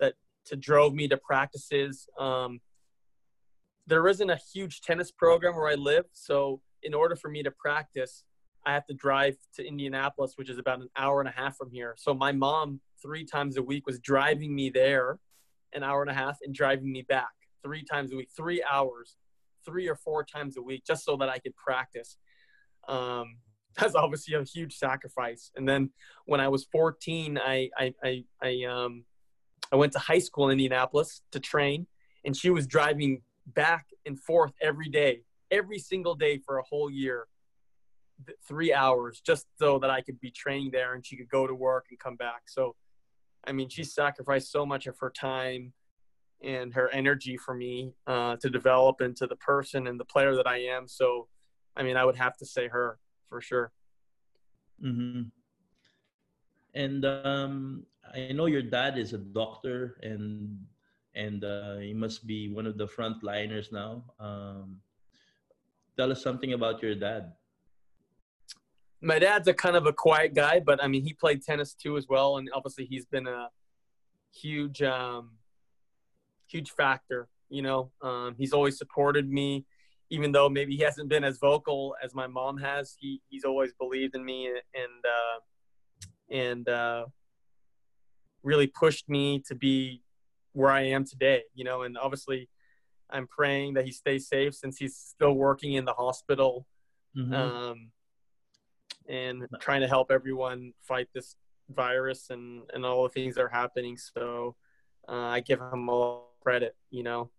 that 0.00 0.14
to 0.46 0.56
drove 0.56 0.92
me 0.94 1.06
to 1.08 1.16
practices. 1.16 2.08
Um, 2.18 2.60
there 3.86 4.08
isn't 4.08 4.30
a 4.30 4.38
huge 4.52 4.80
tennis 4.80 5.10
program 5.12 5.54
where 5.54 5.68
I 5.68 5.74
live, 5.74 6.06
so 6.12 6.60
in 6.82 6.94
order 6.94 7.14
for 7.14 7.28
me 7.28 7.42
to 7.42 7.50
practice, 7.50 8.24
I 8.64 8.74
have 8.74 8.86
to 8.86 8.94
drive 8.94 9.36
to 9.54 9.66
Indianapolis, 9.66 10.34
which 10.36 10.50
is 10.50 10.58
about 10.58 10.80
an 10.80 10.88
hour 10.96 11.20
and 11.20 11.28
a 11.28 11.32
half 11.32 11.56
from 11.56 11.70
here. 11.70 11.94
So 11.98 12.14
my 12.14 12.32
mom, 12.32 12.80
three 13.02 13.24
times 13.24 13.56
a 13.56 13.62
week, 13.62 13.86
was 13.86 13.98
driving 13.98 14.54
me 14.54 14.70
there 14.70 15.18
an 15.72 15.82
hour 15.82 16.02
and 16.02 16.10
a 16.10 16.14
half 16.14 16.38
and 16.42 16.54
driving 16.54 16.90
me 16.90 17.02
back 17.02 17.30
three 17.62 17.84
times 17.84 18.12
a 18.12 18.16
week, 18.16 18.28
three 18.36 18.62
hours, 18.70 19.16
three 19.64 19.88
or 19.88 19.94
four 19.94 20.24
times 20.24 20.56
a 20.56 20.62
week, 20.62 20.84
just 20.86 21.04
so 21.04 21.16
that 21.16 21.28
I 21.28 21.38
could 21.38 21.56
practice. 21.56 22.16
Um, 22.88 23.36
that's 23.78 23.94
obviously 23.94 24.34
a 24.34 24.42
huge 24.42 24.76
sacrifice. 24.76 25.52
And 25.54 25.68
then 25.68 25.90
when 26.26 26.40
I 26.40 26.48
was 26.48 26.64
14, 26.72 27.38
I, 27.38 27.70
I, 27.78 27.94
I, 28.02 28.24
I, 28.42 28.64
um, 28.64 29.04
I 29.72 29.76
went 29.76 29.92
to 29.92 30.00
high 30.00 30.18
school 30.18 30.48
in 30.48 30.52
Indianapolis 30.52 31.22
to 31.32 31.40
train, 31.40 31.86
and 32.24 32.36
she 32.36 32.50
was 32.50 32.66
driving 32.66 33.22
back 33.46 33.86
and 34.04 34.18
forth 34.18 34.52
every 34.60 34.88
day 34.88 35.22
every 35.50 35.78
single 35.78 36.14
day 36.14 36.38
for 36.38 36.58
a 36.58 36.62
whole 36.62 36.90
year, 36.90 37.26
three 38.46 38.72
hours, 38.72 39.20
just 39.24 39.46
so 39.58 39.78
that 39.78 39.90
I 39.90 40.00
could 40.00 40.20
be 40.20 40.30
training 40.30 40.70
there 40.72 40.94
and 40.94 41.04
she 41.04 41.16
could 41.16 41.28
go 41.28 41.46
to 41.46 41.54
work 41.54 41.86
and 41.90 41.98
come 41.98 42.16
back. 42.16 42.42
So, 42.46 42.76
I 43.46 43.52
mean, 43.52 43.68
she 43.68 43.84
sacrificed 43.84 44.50
so 44.50 44.66
much 44.66 44.86
of 44.86 44.98
her 44.98 45.10
time 45.10 45.72
and 46.42 46.72
her 46.74 46.88
energy 46.90 47.36
for 47.36 47.54
me 47.54 47.92
uh, 48.06 48.36
to 48.36 48.50
develop 48.50 49.00
into 49.00 49.26
the 49.26 49.36
person 49.36 49.86
and 49.86 49.98
the 50.00 50.04
player 50.04 50.34
that 50.36 50.46
I 50.46 50.58
am. 50.58 50.88
So, 50.88 51.28
I 51.76 51.82
mean, 51.82 51.96
I 51.96 52.04
would 52.04 52.16
have 52.16 52.36
to 52.38 52.46
say 52.46 52.68
her 52.68 52.98
for 53.28 53.40
sure. 53.40 53.72
Mm-hmm. 54.82 55.22
And 56.74 57.04
um, 57.04 57.86
I 58.14 58.32
know 58.32 58.46
your 58.46 58.62
dad 58.62 58.98
is 58.98 59.12
a 59.12 59.18
doctor, 59.18 59.98
and 60.02 60.58
and 61.14 61.44
uh, 61.44 61.76
he 61.78 61.92
must 61.92 62.26
be 62.26 62.52
one 62.52 62.66
of 62.66 62.78
the 62.78 62.86
front 62.86 63.22
liners 63.22 63.72
now. 63.72 64.04
Um, 64.18 64.78
tell 65.96 66.12
us 66.12 66.22
something 66.22 66.52
about 66.52 66.82
your 66.82 66.94
dad. 66.94 67.32
My 69.02 69.18
dad's 69.18 69.48
a 69.48 69.54
kind 69.54 69.76
of 69.76 69.86
a 69.86 69.92
quiet 69.92 70.34
guy, 70.34 70.60
but 70.60 70.82
I 70.82 70.86
mean, 70.88 71.02
he 71.02 71.14
played 71.14 71.42
tennis 71.42 71.74
too 71.74 71.96
as 71.96 72.06
well, 72.08 72.36
and 72.36 72.48
obviously 72.54 72.84
he's 72.84 73.06
been 73.06 73.26
a 73.26 73.48
huge, 74.34 74.82
um, 74.82 75.38
huge 76.46 76.70
factor. 76.72 77.28
You 77.48 77.62
know, 77.62 77.90
um, 78.02 78.34
he's 78.38 78.52
always 78.52 78.78
supported 78.78 79.28
me. 79.30 79.64
even 80.10 80.32
though 80.32 80.48
maybe 80.48 80.76
he 80.76 80.82
hasn't 80.82 81.08
been 81.08 81.24
as 81.24 81.38
vocal 81.38 81.94
as 82.02 82.14
my 82.14 82.26
mom 82.26 82.58
has, 82.58 82.96
he 82.98 83.22
he's 83.28 83.44
always 83.44 83.72
believed 83.72 84.14
in 84.16 84.24
me 84.24 84.48
and 84.48 85.04
uh, 85.04 85.38
and 86.34 86.68
uh, 86.68 87.06
really 88.42 88.66
pushed 88.66 89.08
me 89.08 89.42
to 89.46 89.54
be 89.54 90.02
where 90.52 90.70
I 90.70 90.82
am 90.82 91.04
today. 91.04 91.42
You 91.54 91.64
know, 91.64 91.82
and 91.82 91.96
obviously, 91.96 92.48
I'm 93.08 93.26
praying 93.28 93.74
that 93.74 93.84
he 93.84 93.92
stays 93.92 94.28
safe 94.28 94.54
since 94.54 94.78
he's 94.78 94.96
still 94.96 95.34
working 95.34 95.74
in 95.74 95.84
the 95.84 95.94
hospital, 95.94 96.66
mm-hmm. 97.16 97.32
um, 97.32 97.90
and 99.10 99.46
trying 99.60 99.80
to 99.80 99.88
help 99.88 100.10
everyone 100.10 100.72
fight 100.82 101.08
this 101.12 101.36
virus 101.68 102.30
and 102.30 102.62
and 102.72 102.84
all 102.86 103.02
the 103.02 103.08
things 103.08 103.34
that 103.34 103.42
are 103.42 103.48
happening. 103.48 103.96
So 103.96 104.56
uh, 105.08 105.12
I 105.12 105.40
give 105.40 105.60
him 105.60 105.88
all 105.88 106.34
credit. 106.40 106.76
You 106.90 107.02
know, 107.02 107.30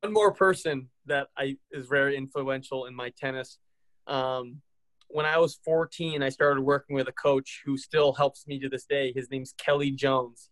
one 0.00 0.12
more 0.12 0.32
person 0.32 0.88
that 1.06 1.28
I 1.36 1.56
is 1.70 1.86
very 1.86 2.16
influential 2.16 2.86
in 2.86 2.94
my 2.94 3.10
tennis. 3.10 3.58
Um, 4.06 4.60
when 5.08 5.24
I 5.24 5.38
was 5.38 5.60
14, 5.64 6.22
I 6.22 6.28
started 6.30 6.62
working 6.62 6.96
with 6.96 7.06
a 7.08 7.12
coach 7.12 7.62
who 7.64 7.78
still 7.78 8.12
helps 8.12 8.46
me 8.46 8.58
to 8.58 8.68
this 8.68 8.84
day. 8.84 9.12
His 9.14 9.30
name's 9.30 9.54
Kelly 9.56 9.92
Jones. 9.92 10.50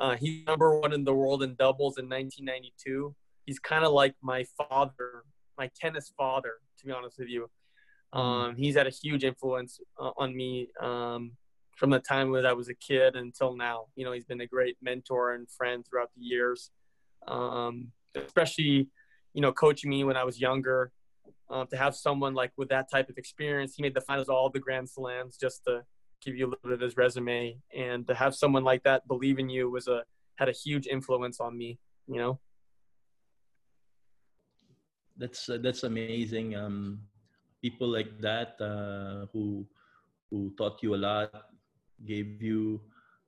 Uh, 0.00 0.16
he's 0.16 0.44
number 0.46 0.78
one 0.78 0.92
in 0.92 1.04
the 1.04 1.14
world 1.14 1.42
in 1.42 1.54
doubles 1.54 1.96
in 1.96 2.08
1992. 2.08 3.14
He's 3.46 3.58
kind 3.60 3.84
of 3.84 3.92
like 3.92 4.14
my 4.20 4.44
father, 4.56 5.22
my 5.56 5.70
tennis 5.80 6.12
father, 6.16 6.54
to 6.78 6.86
be 6.86 6.92
honest 6.92 7.18
with 7.18 7.28
you. 7.28 7.48
Mm-hmm. 8.14 8.18
Um, 8.18 8.56
he's 8.56 8.76
had 8.76 8.86
a 8.86 8.90
huge 8.90 9.24
influence 9.24 9.80
uh, 10.00 10.10
on 10.16 10.36
me 10.36 10.68
um, 10.80 11.32
from 11.76 11.90
the 11.90 11.98
time 11.98 12.32
that 12.32 12.46
I 12.46 12.52
was 12.52 12.68
a 12.68 12.74
kid 12.74 13.16
until 13.16 13.56
now. 13.56 13.86
You 13.96 14.04
know, 14.04 14.12
he's 14.12 14.24
been 14.24 14.40
a 14.40 14.46
great 14.46 14.76
mentor 14.82 15.34
and 15.34 15.48
friend 15.50 15.84
throughout 15.88 16.10
the 16.16 16.22
years, 16.22 16.70
um, 17.26 17.88
especially, 18.14 18.88
you 19.34 19.42
know, 19.42 19.52
coaching 19.52 19.90
me 19.90 20.04
when 20.04 20.16
I 20.16 20.24
was 20.24 20.40
younger. 20.40 20.92
Um, 21.50 21.66
to 21.68 21.76
have 21.78 21.94
someone 21.96 22.34
like 22.34 22.52
with 22.58 22.68
that 22.68 22.90
type 22.90 23.08
of 23.08 23.16
experience, 23.16 23.74
he 23.74 23.82
made 23.82 23.94
the 23.94 24.02
finals 24.02 24.28
of 24.28 24.34
all 24.34 24.50
the 24.50 24.58
Grand 24.58 24.88
Slams 24.88 25.38
just 25.38 25.64
to 25.64 25.82
give 26.22 26.36
you 26.36 26.44
a 26.44 26.48
little 26.48 26.62
bit 26.62 26.72
of 26.72 26.80
his 26.80 26.96
resume, 26.96 27.56
and 27.74 28.06
to 28.06 28.14
have 28.14 28.34
someone 28.34 28.64
like 28.64 28.82
that 28.82 29.08
believe 29.08 29.38
in 29.38 29.48
you 29.48 29.70
was 29.70 29.88
a 29.88 30.02
had 30.36 30.48
a 30.48 30.52
huge 30.52 30.86
influence 30.86 31.40
on 31.40 31.56
me. 31.56 31.78
You 32.06 32.16
know. 32.16 32.40
That's 35.16 35.48
uh, 35.48 35.58
that's 35.62 35.84
amazing. 35.84 36.54
Um, 36.54 37.00
people 37.62 37.88
like 37.88 38.20
that 38.20 38.60
uh, 38.60 39.26
who 39.32 39.66
who 40.30 40.52
taught 40.56 40.82
you 40.82 40.94
a 40.94 41.00
lot 41.00 41.50
gave 42.06 42.42
you 42.42 42.80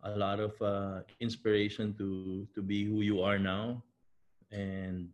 a 0.05 0.17
lot 0.17 0.41
of 0.41 0.55
uh, 0.63 1.01
inspiration 1.21 1.95
to 1.99 2.47
to 2.55 2.63
be 2.63 2.85
who 2.85 3.03
you 3.03 3.23
are 3.23 3.39
now. 3.39 3.83
And 4.53 5.09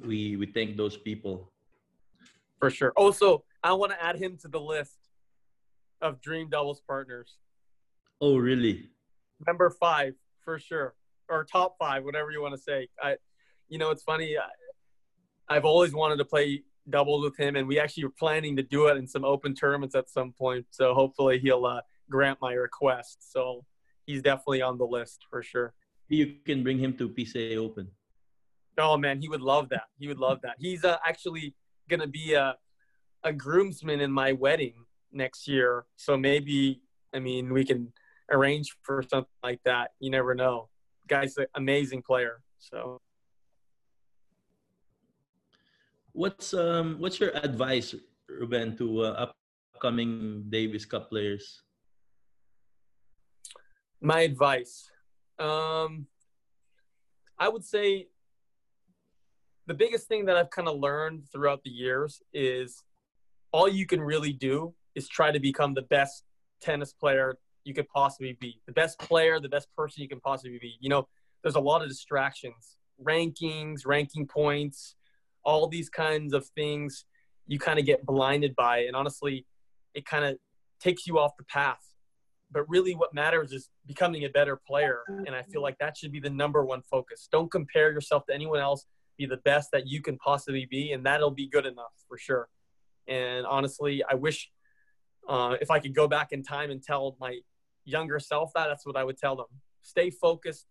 we 0.00 0.36
we 0.36 0.46
thank 0.46 0.76
those 0.76 0.96
people. 0.96 1.52
For 2.58 2.70
sure. 2.70 2.92
Also 2.96 3.44
i 3.62 3.72
want 3.74 3.92
to 3.92 4.02
add 4.02 4.16
him 4.16 4.38
to 4.40 4.48
the 4.48 4.60
list 4.60 4.96
of 6.00 6.20
dream 6.20 6.48
doubles 6.48 6.80
partners. 6.80 7.38
Oh 8.20 8.36
really? 8.36 8.90
Number 9.46 9.70
five 9.70 10.14
for 10.44 10.58
sure. 10.58 10.94
Or 11.28 11.44
top 11.44 11.76
five 11.78 12.04
whatever 12.04 12.30
you 12.30 12.42
want 12.42 12.54
to 12.54 12.60
say. 12.60 12.88
I 13.02 13.16
you 13.68 13.78
know 13.78 13.90
it's 13.90 14.02
funny 14.02 14.36
I, 14.36 15.54
i've 15.54 15.64
always 15.64 15.92
wanted 15.94 16.16
to 16.16 16.24
play 16.24 16.62
doubles 16.88 17.22
with 17.22 17.36
him 17.36 17.56
and 17.56 17.68
we 17.68 17.78
actually 17.78 18.04
were 18.04 18.14
planning 18.18 18.56
to 18.56 18.62
do 18.62 18.86
it 18.86 18.96
in 18.96 19.06
some 19.06 19.24
open 19.24 19.54
tournaments 19.54 19.94
at 19.94 20.08
some 20.08 20.32
point 20.32 20.66
so 20.70 20.94
hopefully 20.94 21.38
he'll 21.38 21.66
uh, 21.66 21.80
grant 22.10 22.38
my 22.42 22.52
request. 22.52 23.32
So 23.32 23.64
he's 24.04 24.20
definitely 24.20 24.60
on 24.60 24.76
the 24.76 24.84
list 24.84 25.24
for 25.30 25.42
sure. 25.42 25.72
You 26.08 26.34
can 26.44 26.62
bring 26.62 26.78
him 26.78 26.94
to 26.98 27.08
PCA 27.08 27.56
Open. 27.56 27.88
Oh 28.76 28.96
man, 28.98 29.20
he 29.20 29.28
would 29.28 29.40
love 29.40 29.68
that. 29.70 29.84
He 29.98 30.08
would 30.08 30.18
love 30.18 30.40
that. 30.42 30.56
He's 30.58 30.84
uh, 30.84 30.96
actually 31.06 31.54
gonna 31.88 32.08
be 32.08 32.34
a 32.34 32.56
a 33.22 33.32
groomsman 33.32 34.00
in 34.00 34.10
my 34.10 34.32
wedding 34.32 34.74
next 35.12 35.46
year. 35.46 35.84
So 35.96 36.16
maybe 36.16 36.82
I 37.14 37.20
mean 37.20 37.52
we 37.52 37.64
can 37.64 37.92
arrange 38.30 38.76
for 38.82 39.02
something 39.02 39.30
like 39.42 39.60
that. 39.64 39.92
You 40.00 40.10
never 40.10 40.34
know. 40.34 40.68
Guy's 41.06 41.36
an 41.36 41.46
amazing 41.54 42.02
player. 42.02 42.40
So 42.58 43.00
what's 46.20 46.52
um 46.52 46.96
what's 46.98 47.18
your 47.18 47.30
advice, 47.34 47.94
Ruben, 48.28 48.76
to 48.76 49.04
uh, 49.04 49.32
upcoming 49.74 50.44
Davis 50.50 50.84
Cup 50.84 51.08
players? 51.08 51.62
My 54.02 54.20
advice. 54.20 54.90
Um, 55.38 56.06
I 57.38 57.48
would 57.48 57.64
say 57.64 58.08
the 59.66 59.72
biggest 59.72 60.08
thing 60.08 60.26
that 60.26 60.36
I've 60.36 60.50
kind 60.50 60.68
of 60.68 60.78
learned 60.78 61.22
throughout 61.32 61.62
the 61.64 61.70
years 61.70 62.20
is 62.34 62.82
all 63.50 63.68
you 63.68 63.86
can 63.86 64.02
really 64.02 64.34
do 64.34 64.74
is 64.94 65.08
try 65.08 65.30
to 65.32 65.40
become 65.40 65.72
the 65.72 65.88
best 65.96 66.24
tennis 66.60 66.92
player 66.92 67.38
you 67.64 67.72
could 67.72 67.88
possibly 67.88 68.36
be, 68.38 68.60
the 68.66 68.72
best 68.72 68.98
player, 68.98 69.40
the 69.40 69.48
best 69.48 69.68
person 69.74 70.02
you 70.02 70.08
can 70.08 70.20
possibly 70.20 70.58
be. 70.58 70.76
You 70.80 70.90
know, 70.90 71.08
there's 71.42 71.56
a 71.56 71.60
lot 71.60 71.80
of 71.80 71.88
distractions, 71.88 72.76
rankings, 73.02 73.86
ranking 73.86 74.26
points, 74.26 74.96
all 75.44 75.68
these 75.68 75.88
kinds 75.88 76.32
of 76.32 76.46
things 76.48 77.04
you 77.46 77.58
kind 77.58 77.78
of 77.78 77.84
get 77.84 78.06
blinded 78.06 78.54
by. 78.54 78.78
And 78.80 78.94
honestly, 78.94 79.44
it 79.94 80.06
kind 80.06 80.24
of 80.24 80.36
takes 80.78 81.06
you 81.06 81.18
off 81.18 81.32
the 81.36 81.44
path. 81.44 81.84
But 82.52 82.68
really 82.68 82.94
what 82.94 83.14
matters 83.14 83.52
is 83.52 83.70
becoming 83.86 84.24
a 84.24 84.28
better 84.28 84.60
player. 84.66 85.00
And 85.08 85.34
i 85.34 85.42
feel 85.42 85.62
like 85.62 85.78
that 85.78 85.96
should 85.96 86.12
be 86.12 86.20
the 86.20 86.30
number 86.30 86.64
one 86.64 86.82
focus. 86.82 87.28
Don't 87.30 87.50
compare 87.50 87.92
yourself 87.92 88.24
to 88.26 88.34
anyone 88.34 88.60
else. 88.60 88.86
Be 89.18 89.26
the 89.26 89.38
best 89.38 89.70
that 89.72 89.86
you 89.86 90.00
can 90.00 90.16
possibly 90.18 90.66
be 90.70 90.92
and 90.92 91.04
that'll 91.04 91.30
be 91.30 91.48
good 91.48 91.66
enough 91.66 91.92
for 92.08 92.18
sure. 92.18 92.48
And 93.08 93.46
honestly 93.46 94.02
i 94.08 94.14
wish 94.14 94.50
uh, 95.28 95.56
if 95.60 95.70
i 95.70 95.78
could 95.78 95.94
go 95.94 96.08
back 96.08 96.32
in 96.32 96.42
time 96.42 96.70
and 96.70 96.82
tell 96.82 97.16
my 97.20 97.38
younger 97.84 98.18
self 98.18 98.52
that 98.54 98.68
that's 98.68 98.86
what 98.86 98.96
i 98.96 99.04
would 99.04 99.18
tell 99.18 99.36
them. 99.36 99.46
Stay 99.82 100.10
focused 100.10 100.66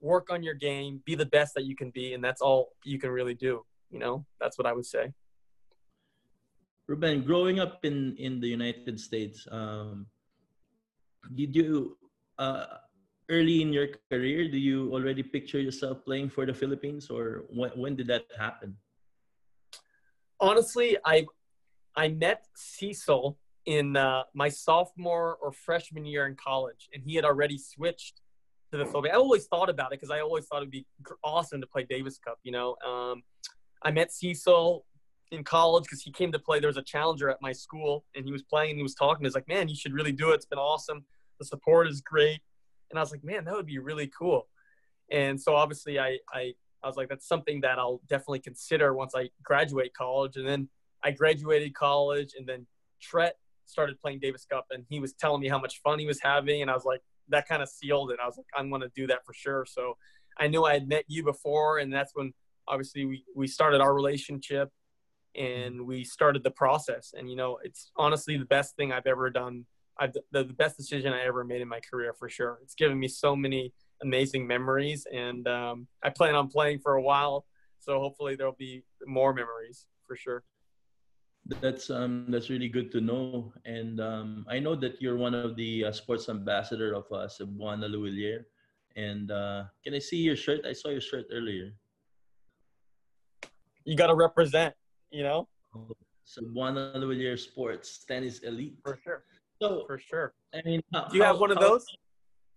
work 0.00 0.30
on 0.30 0.42
your 0.42 0.54
game 0.54 1.00
be 1.06 1.14
the 1.14 1.26
best 1.26 1.54
that 1.54 1.64
you 1.64 1.76
can 1.76 1.90
be 1.90 2.12
and 2.12 2.22
that's 2.22 2.42
all 2.42 2.72
you 2.84 2.98
can 2.98 3.10
really 3.10 3.34
do 3.34 3.64
you 3.92 3.98
know 3.98 4.24
that's 4.40 4.58
what 4.58 4.66
i 4.66 4.72
would 4.72 4.86
say. 4.86 5.12
Ruben 6.88 7.22
growing 7.22 7.60
up 7.60 7.84
in 7.84 8.16
in 8.18 8.40
the 8.40 8.48
united 8.48 8.98
states 8.98 9.46
um, 9.52 10.06
did 11.34 11.54
you 11.54 11.96
uh, 12.38 12.66
early 13.30 13.62
in 13.62 13.72
your 13.72 13.88
career 14.10 14.50
do 14.50 14.58
you 14.58 14.92
already 14.92 15.22
picture 15.22 15.60
yourself 15.60 16.04
playing 16.04 16.28
for 16.28 16.44
the 16.44 16.54
philippines 16.54 17.08
or 17.08 17.44
when, 17.48 17.70
when 17.70 17.94
did 17.96 18.08
that 18.08 18.24
happen? 18.38 18.76
Honestly 20.40 20.98
i 21.04 21.24
i 21.96 22.08
met 22.08 22.46
cecil 22.56 23.38
in 23.64 23.96
uh, 23.96 24.24
my 24.34 24.48
sophomore 24.48 25.38
or 25.40 25.52
freshman 25.52 26.04
year 26.04 26.26
in 26.26 26.34
college 26.34 26.88
and 26.92 27.02
he 27.04 27.14
had 27.14 27.24
already 27.24 27.56
switched 27.58 28.20
to 28.72 28.76
the 28.76 28.84
philippines. 28.84 29.14
I 29.14 29.18
always 29.18 29.46
thought 29.46 29.70
about 29.70 29.92
it 29.92 30.00
because 30.00 30.10
i 30.10 30.20
always 30.20 30.46
thought 30.46 30.62
it'd 30.62 30.70
be 30.70 30.86
awesome 31.22 31.60
to 31.60 31.66
play 31.66 31.84
davis 31.88 32.18
cup 32.18 32.38
you 32.42 32.50
know? 32.50 32.74
Um, 32.84 33.22
i 33.84 33.90
met 33.90 34.12
cecil 34.12 34.84
in 35.32 35.42
college 35.42 35.84
because 35.84 36.02
he 36.02 36.12
came 36.12 36.30
to 36.30 36.38
play. 36.38 36.60
There 36.60 36.68
was 36.68 36.76
a 36.76 36.82
challenger 36.82 37.30
at 37.30 37.38
my 37.40 37.52
school, 37.52 38.04
and 38.14 38.24
he 38.24 38.30
was 38.30 38.42
playing 38.42 38.70
and 38.70 38.78
he 38.78 38.82
was 38.82 38.94
talking. 38.94 39.24
He's 39.24 39.34
like, 39.34 39.48
"Man, 39.48 39.68
you 39.68 39.74
should 39.74 39.94
really 39.94 40.12
do 40.12 40.30
it. 40.30 40.34
It's 40.34 40.46
been 40.46 40.58
awesome. 40.58 41.04
The 41.38 41.46
support 41.46 41.88
is 41.88 42.00
great." 42.00 42.40
And 42.90 42.98
I 42.98 43.02
was 43.02 43.10
like, 43.10 43.24
"Man, 43.24 43.44
that 43.46 43.54
would 43.54 43.66
be 43.66 43.78
really 43.78 44.08
cool." 44.08 44.48
And 45.10 45.40
so 45.40 45.54
obviously, 45.56 45.98
I 45.98 46.18
I 46.32 46.54
I 46.82 46.86
was 46.86 46.96
like, 46.96 47.08
"That's 47.08 47.26
something 47.26 47.62
that 47.62 47.78
I'll 47.78 48.02
definitely 48.08 48.40
consider 48.40 48.94
once 48.94 49.14
I 49.16 49.30
graduate 49.42 49.94
college." 49.94 50.36
And 50.36 50.46
then 50.46 50.68
I 51.02 51.10
graduated 51.12 51.74
college, 51.74 52.34
and 52.36 52.46
then 52.46 52.66
Treat 53.00 53.32
started 53.64 53.98
playing 54.00 54.20
Davis 54.20 54.44
Cup, 54.44 54.66
and 54.70 54.84
he 54.88 55.00
was 55.00 55.14
telling 55.14 55.40
me 55.40 55.48
how 55.48 55.58
much 55.58 55.80
fun 55.80 55.98
he 55.98 56.06
was 56.06 56.20
having, 56.20 56.60
and 56.62 56.70
I 56.70 56.74
was 56.74 56.84
like, 56.84 57.00
that 57.28 57.48
kind 57.48 57.62
of 57.62 57.68
sealed 57.68 58.10
it. 58.10 58.18
I 58.22 58.26
was 58.26 58.36
like, 58.36 58.46
I'm 58.54 58.68
going 58.68 58.82
to 58.82 58.90
do 58.94 59.06
that 59.06 59.24
for 59.24 59.32
sure. 59.32 59.64
So 59.64 59.96
I 60.38 60.48
knew 60.48 60.64
I 60.64 60.74
had 60.74 60.88
met 60.88 61.04
you 61.08 61.22
before, 61.24 61.78
and 61.78 61.92
that's 61.92 62.12
when 62.14 62.32
obviously 62.68 63.04
we, 63.04 63.24
we 63.34 63.46
started 63.46 63.80
our 63.80 63.94
relationship 63.94 64.70
and 65.34 65.86
we 65.86 66.04
started 66.04 66.42
the 66.44 66.50
process. 66.50 67.14
And 67.16 67.30
you 67.30 67.36
know, 67.36 67.58
it's 67.62 67.90
honestly 67.96 68.36
the 68.36 68.44
best 68.44 68.76
thing 68.76 68.92
I've 68.92 69.06
ever 69.06 69.30
done. 69.30 69.64
I've 69.98 70.12
the, 70.12 70.44
the 70.44 70.54
best 70.54 70.76
decision 70.76 71.12
I 71.12 71.22
ever 71.24 71.44
made 71.44 71.60
in 71.60 71.68
my 71.68 71.80
career 71.80 72.14
for 72.18 72.28
sure. 72.28 72.58
It's 72.62 72.74
given 72.74 72.98
me 72.98 73.08
so 73.08 73.36
many 73.36 73.72
amazing 74.02 74.46
memories, 74.46 75.06
and 75.12 75.46
um, 75.46 75.86
I 76.02 76.10
plan 76.10 76.34
on 76.34 76.48
playing 76.48 76.80
for 76.80 76.94
a 76.94 77.02
while. 77.02 77.44
So 77.78 77.98
hopefully 77.98 78.36
there'll 78.36 78.56
be 78.58 78.82
more 79.06 79.34
memories 79.34 79.86
for 80.06 80.16
sure. 80.16 80.44
That's 81.60 81.90
um 81.90 82.26
that's 82.28 82.50
really 82.50 82.68
good 82.68 82.92
to 82.92 83.00
know, 83.00 83.52
and 83.64 84.00
um, 84.00 84.46
I 84.48 84.60
know 84.60 84.76
that 84.76 85.02
you're 85.02 85.16
one 85.16 85.34
of 85.34 85.56
the 85.56 85.86
uh, 85.86 85.92
sports 85.92 86.28
ambassador 86.28 86.94
of 86.94 87.04
uh, 87.10 87.26
Cebuana 87.26 87.90
Lhuillier. 87.90 88.46
And 88.94 89.30
uh, 89.30 89.64
can 89.82 89.94
I 89.94 89.98
see 89.98 90.18
your 90.18 90.36
shirt? 90.36 90.66
I 90.66 90.72
saw 90.72 90.90
your 90.90 91.00
shirt 91.00 91.26
earlier. 91.32 91.72
You 93.84 93.96
got 93.96 94.08
to 94.08 94.14
represent 94.14 94.74
you 95.12 95.22
know? 95.22 95.46
So 96.24 96.42
one 96.52 96.76
of 96.78 97.00
the 97.00 97.06
your 97.14 97.36
sports, 97.36 98.04
tennis 98.08 98.40
elite. 98.40 98.78
For 98.82 98.98
sure. 99.04 99.22
So 99.60 99.84
for 99.86 99.98
sure. 99.98 100.32
I 100.54 100.62
mean, 100.64 100.80
how, 100.92 101.06
do 101.08 101.16
you 101.16 101.22
have 101.22 101.38
one 101.38 101.52
of 101.52 101.60
those? 101.60 101.84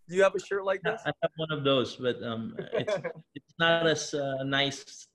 Do 0.08 0.15
you 0.15 0.24
have 0.24 0.34
a 0.34 0.39
shirt 0.39 0.63
like 0.63 0.82
this? 0.82 1.01
I 1.05 1.12
have 1.22 1.32
one 1.36 1.51
of 1.51 1.63
those, 1.63 1.96
but 1.98 2.24
um, 2.24 2.55
it's 2.74 2.96
it's 3.36 3.53
not 3.60 3.86
as 3.86 4.13
uh, 4.13 4.44
nice 4.44 5.08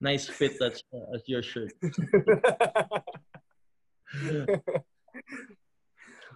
nice 0.00 0.26
fit 0.26 0.56
that's 0.58 0.82
uh, 0.92 1.14
as 1.14 1.22
your 1.26 1.42
shirt. 1.42 1.72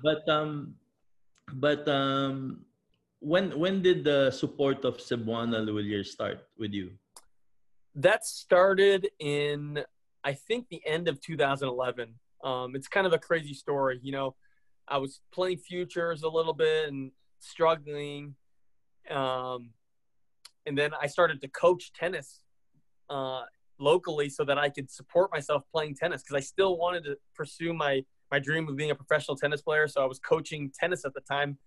but 0.02 0.28
um, 0.28 0.74
but 1.54 1.88
um, 1.88 2.64
when 3.20 3.58
when 3.58 3.82
did 3.82 4.04
the 4.04 4.30
support 4.30 4.84
of 4.84 4.98
Cebuana 4.98 5.64
Lhuillier 5.64 6.04
start 6.04 6.46
with 6.58 6.72
you? 6.72 6.92
That 7.94 8.24
started 8.24 9.08
in 9.18 9.84
I 10.24 10.32
think 10.32 10.68
the 10.68 10.82
end 10.86 11.06
of 11.06 11.20
2011. 11.20 12.14
Um, 12.42 12.74
it's 12.74 12.88
kind 12.88 13.06
of 13.06 13.12
a 13.12 13.18
crazy 13.18 13.54
story, 13.54 14.00
you 14.02 14.12
know. 14.12 14.34
I 14.88 14.98
was 14.98 15.20
playing 15.32 15.58
futures 15.58 16.22
a 16.22 16.28
little 16.28 16.52
bit 16.52 16.88
and 16.88 17.10
struggling, 17.40 18.34
um, 19.10 19.70
and 20.66 20.76
then 20.76 20.90
I 21.00 21.06
started 21.06 21.40
to 21.42 21.48
coach 21.48 21.92
tennis 21.92 22.40
uh, 23.08 23.42
locally 23.78 24.28
so 24.28 24.44
that 24.44 24.58
I 24.58 24.68
could 24.68 24.90
support 24.90 25.30
myself 25.32 25.62
playing 25.72 25.94
tennis 25.94 26.22
because 26.22 26.36
I 26.36 26.40
still 26.40 26.76
wanted 26.76 27.04
to 27.04 27.16
pursue 27.34 27.72
my 27.72 28.04
my 28.30 28.38
dream 28.38 28.68
of 28.68 28.76
being 28.76 28.90
a 28.90 28.94
professional 28.94 29.36
tennis 29.36 29.62
player. 29.62 29.86
So 29.88 30.02
I 30.02 30.06
was 30.06 30.18
coaching 30.18 30.70
tennis 30.78 31.04
at 31.04 31.14
the 31.14 31.20
time 31.20 31.58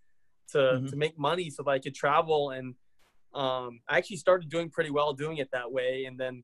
to 0.51 0.57
mm-hmm. 0.57 0.85
to 0.87 0.95
make 0.95 1.17
money 1.17 1.49
so 1.49 1.63
that 1.63 1.71
I 1.71 1.79
could 1.79 1.95
travel 1.95 2.51
and 2.51 2.75
um, 3.37 3.81
I 3.87 3.97
actually 3.97 4.17
started 4.17 4.49
doing 4.49 4.69
pretty 4.69 4.89
well 4.89 5.13
doing 5.13 5.37
it 5.37 5.49
that 5.53 5.71
way. 5.71 6.05
And 6.05 6.19
then 6.19 6.43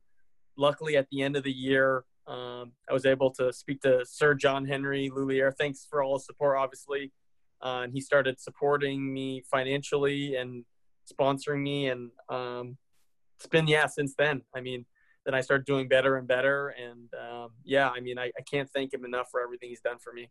luckily 0.56 0.96
at 0.96 1.08
the 1.12 1.24
end 1.24 1.36
of 1.36 1.44
the 1.44 1.52
year, 1.52 2.06
um, 2.28 2.74
I 2.88 2.94
was 2.94 3.06
able 3.06 3.32
to 3.32 3.52
speak 3.52 3.82
to 3.82 4.06
Sir 4.06 4.36
John 4.36 4.66
Henry 4.66 5.10
Lhuillier. 5.10 5.52
Thanks 5.52 5.88
for 5.90 6.04
all 6.04 6.20
the 6.20 6.24
support, 6.24 6.58
obviously. 6.58 7.12
Uh, 7.64 7.82
and 7.84 7.94
he 7.94 8.00
started 8.00 8.40
supporting 8.40 9.12
me 9.12 9.44
financially 9.50 10.36
and 10.36 10.66
sponsoring 11.12 11.64
me. 11.64 11.90
And 11.90 12.12
um, 12.30 12.78
it's 13.38 13.48
been, 13.48 13.68
yeah, 13.68 13.88
since 13.88 14.14
then. 14.16 14.44
I 14.56 14.62
mean, 14.62 14.86
then 15.26 15.34
I 15.34 15.42
started 15.42 15.66
doing 15.66 15.88
better 15.88 16.18
and 16.18 16.28
better. 16.28 16.76
And 16.80 17.10
um, 17.16 17.50
yeah, 17.64 17.90
I 17.90 18.02
mean, 18.02 18.20
I, 18.20 18.26
I, 18.26 18.42
can't 18.50 18.70
thank 18.70 18.94
him 18.94 19.06
enough 19.06 19.30
for 19.32 19.42
everything 19.42 19.70
he's 19.70 19.82
done 19.82 19.98
for 19.98 20.14
me. 20.14 20.30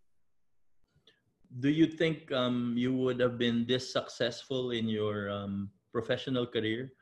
Do 1.60 1.70
you 1.70 1.86
think 1.86 2.30
um, 2.30 2.74
you 2.76 2.94
would 2.94 3.18
have 3.20 3.36
been 3.36 3.66
this 3.66 3.92
successful 3.92 4.70
in 4.70 4.88
your 4.88 5.30
um, 5.30 5.70
professional 5.92 6.46
career 6.46 6.92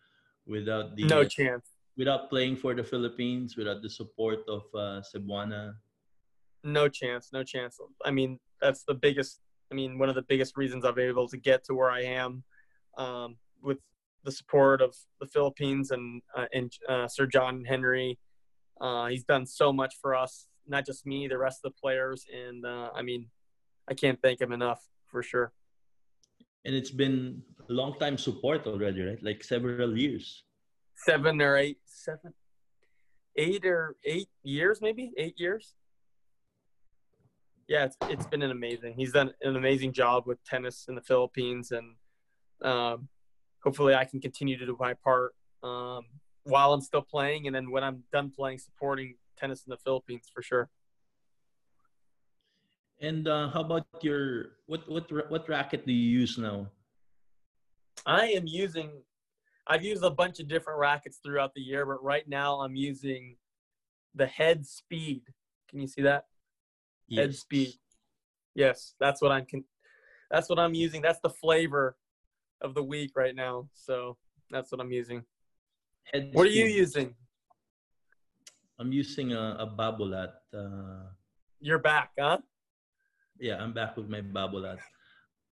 without 0.46 0.96
the 0.96 1.04
no 1.04 1.24
chance 1.24 1.70
without 2.00 2.30
playing 2.30 2.56
for 2.56 2.74
the 2.74 2.82
Philippines, 2.82 3.56
without 3.58 3.82
the 3.82 3.90
support 3.90 4.38
of 4.48 4.62
uh, 4.74 5.02
Cebuana? 5.04 5.74
No 6.64 6.88
chance, 6.88 7.28
no 7.30 7.42
chance. 7.42 7.78
I 8.04 8.10
mean, 8.10 8.38
that's 8.60 8.84
the 8.84 8.94
biggest. 8.94 9.40
I 9.70 9.74
mean, 9.74 9.98
one 9.98 10.08
of 10.08 10.14
the 10.14 10.22
biggest 10.22 10.56
reasons 10.56 10.84
I've 10.84 10.96
been 10.96 11.08
able 11.08 11.28
to 11.28 11.36
get 11.36 11.62
to 11.64 11.74
where 11.74 11.90
I 11.90 12.02
am 12.02 12.42
um, 12.96 13.36
with 13.62 13.78
the 14.24 14.32
support 14.32 14.80
of 14.80 14.94
the 15.20 15.26
Philippines 15.26 15.90
and 15.90 16.22
uh, 16.36 16.46
and 16.52 16.72
uh, 16.88 17.06
Sir 17.06 17.26
John 17.26 17.64
Henry. 17.64 18.18
Uh, 18.80 19.08
he's 19.08 19.24
done 19.24 19.44
so 19.44 19.72
much 19.72 19.94
for 20.00 20.14
us, 20.14 20.48
not 20.66 20.86
just 20.86 21.04
me, 21.04 21.28
the 21.28 21.36
rest 21.36 21.60
of 21.62 21.72
the 21.72 21.80
players, 21.80 22.24
and 22.34 22.64
uh, 22.64 22.90
I 22.94 23.02
mean, 23.02 23.26
I 23.88 23.94
can't 23.94 24.20
thank 24.22 24.40
him 24.40 24.52
enough 24.52 24.80
for 25.06 25.22
sure. 25.22 25.52
And 26.64 26.74
it's 26.74 26.90
been 26.90 27.42
a 27.68 27.72
long 27.72 27.98
time 27.98 28.18
support 28.18 28.66
already, 28.66 29.02
right? 29.02 29.22
Like 29.22 29.42
several 29.42 29.96
years. 29.96 30.44
Seven 30.94 31.40
or 31.40 31.56
eight, 31.56 31.78
seven, 31.86 32.34
eight 33.36 33.64
or 33.64 33.96
eight 34.04 34.28
years, 34.42 34.80
maybe 34.82 35.12
eight 35.16 35.38
years. 35.38 35.74
Yeah, 37.68 37.84
it's 37.84 37.96
it's 38.08 38.26
been 38.26 38.42
an 38.42 38.50
amazing. 38.50 38.94
He's 38.96 39.12
done 39.12 39.32
an 39.42 39.56
amazing 39.56 39.92
job 39.92 40.26
with 40.26 40.42
tennis 40.44 40.86
in 40.88 40.96
the 40.96 41.00
Philippines, 41.00 41.72
and 41.72 41.94
um, 42.62 43.08
hopefully 43.62 43.94
I 43.94 44.04
can 44.04 44.20
continue 44.20 44.58
to 44.58 44.66
do 44.66 44.76
my 44.78 44.94
part 44.94 45.34
um, 45.62 46.02
while 46.42 46.72
I'm 46.72 46.80
still 46.80 47.02
playing, 47.02 47.46
and 47.46 47.54
then 47.54 47.70
when 47.70 47.84
I'm 47.84 48.02
done 48.12 48.32
playing, 48.36 48.58
supporting 48.58 49.14
tennis 49.38 49.62
in 49.66 49.70
the 49.70 49.76
Philippines 49.78 50.26
for 50.34 50.42
sure. 50.42 50.68
And 53.00 53.26
uh, 53.26 53.48
how 53.48 53.60
about 53.60 53.86
your 54.02 54.60
what 54.66 54.88
what 54.88 55.08
what 55.30 55.48
racket 55.48 55.86
do 55.86 55.92
you 55.92 56.20
use 56.20 56.36
now? 56.36 56.68
I 58.04 58.28
am 58.28 58.46
using. 58.46 58.90
I've 59.66 59.82
used 59.82 60.04
a 60.04 60.10
bunch 60.10 60.40
of 60.40 60.48
different 60.48 60.78
rackets 60.78 61.18
throughout 61.22 61.54
the 61.54 61.60
year, 61.60 61.86
but 61.86 62.02
right 62.04 62.28
now 62.28 62.60
I'm 62.60 62.76
using 62.76 63.36
the 64.14 64.26
Head 64.26 64.66
Speed. 64.66 65.22
Can 65.68 65.80
you 65.80 65.86
see 65.86 66.02
that? 66.02 66.26
Yes. 67.08 67.20
Head 67.20 67.34
Speed. 67.34 67.72
Yes, 68.54 68.94
that's 69.00 69.22
what 69.22 69.32
I'm. 69.32 69.46
That's 70.30 70.48
what 70.50 70.58
I'm 70.58 70.74
using. 70.74 71.00
That's 71.00 71.20
the 71.20 71.30
flavor 71.30 71.96
of 72.60 72.74
the 72.74 72.82
week 72.82 73.12
right 73.16 73.34
now. 73.34 73.68
So 73.72 74.18
that's 74.50 74.70
what 74.70 74.80
I'm 74.80 74.92
using. 74.92 75.24
Head 76.12 76.30
what 76.34 76.46
speed. 76.46 76.64
are 76.64 76.66
you 76.66 76.74
using? 76.74 77.14
I'm 78.78 78.92
using 78.92 79.32
a, 79.32 79.56
a 79.60 79.66
Babolat. 79.66 80.32
Uh, 80.52 81.08
You're 81.60 81.78
back, 81.78 82.10
huh? 82.18 82.38
Yeah, 83.40 83.56
I'm 83.56 83.72
back 83.72 83.96
with 83.96 84.08
my 84.08 84.20
Babolat. 84.20 84.78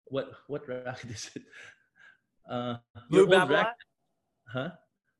What 0.05 0.31
what 0.47 0.67
racket 0.67 1.11
is 1.11 1.29
it? 1.35 1.43
Uh, 2.49 2.77
blue 3.09 3.27
Babolat? 3.27 3.73
Huh? 4.49 4.69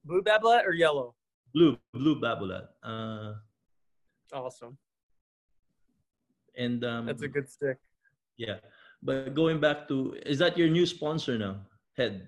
Blue 0.04 0.21
Babolat 0.21 0.65
or 0.65 0.73
yellow? 0.73 1.15
Blue 1.54 1.78
blue 1.93 2.19
Babolat. 2.19 2.65
Uh, 2.84 3.34
awesome. 4.34 4.78
And 6.58 6.84
um, 6.84 7.06
that's 7.06 7.21
a 7.21 7.28
good 7.28 7.49
stick. 7.49 7.78
Yeah, 8.38 8.58
but 9.01 9.36
going 9.36 9.60
back 9.60 9.88
to, 9.89 10.17
is 10.25 10.39
that 10.39 10.58
your 10.58 10.67
new 10.67 10.86
sponsor 10.86 11.38
now? 11.38 11.62
Head. 11.97 12.28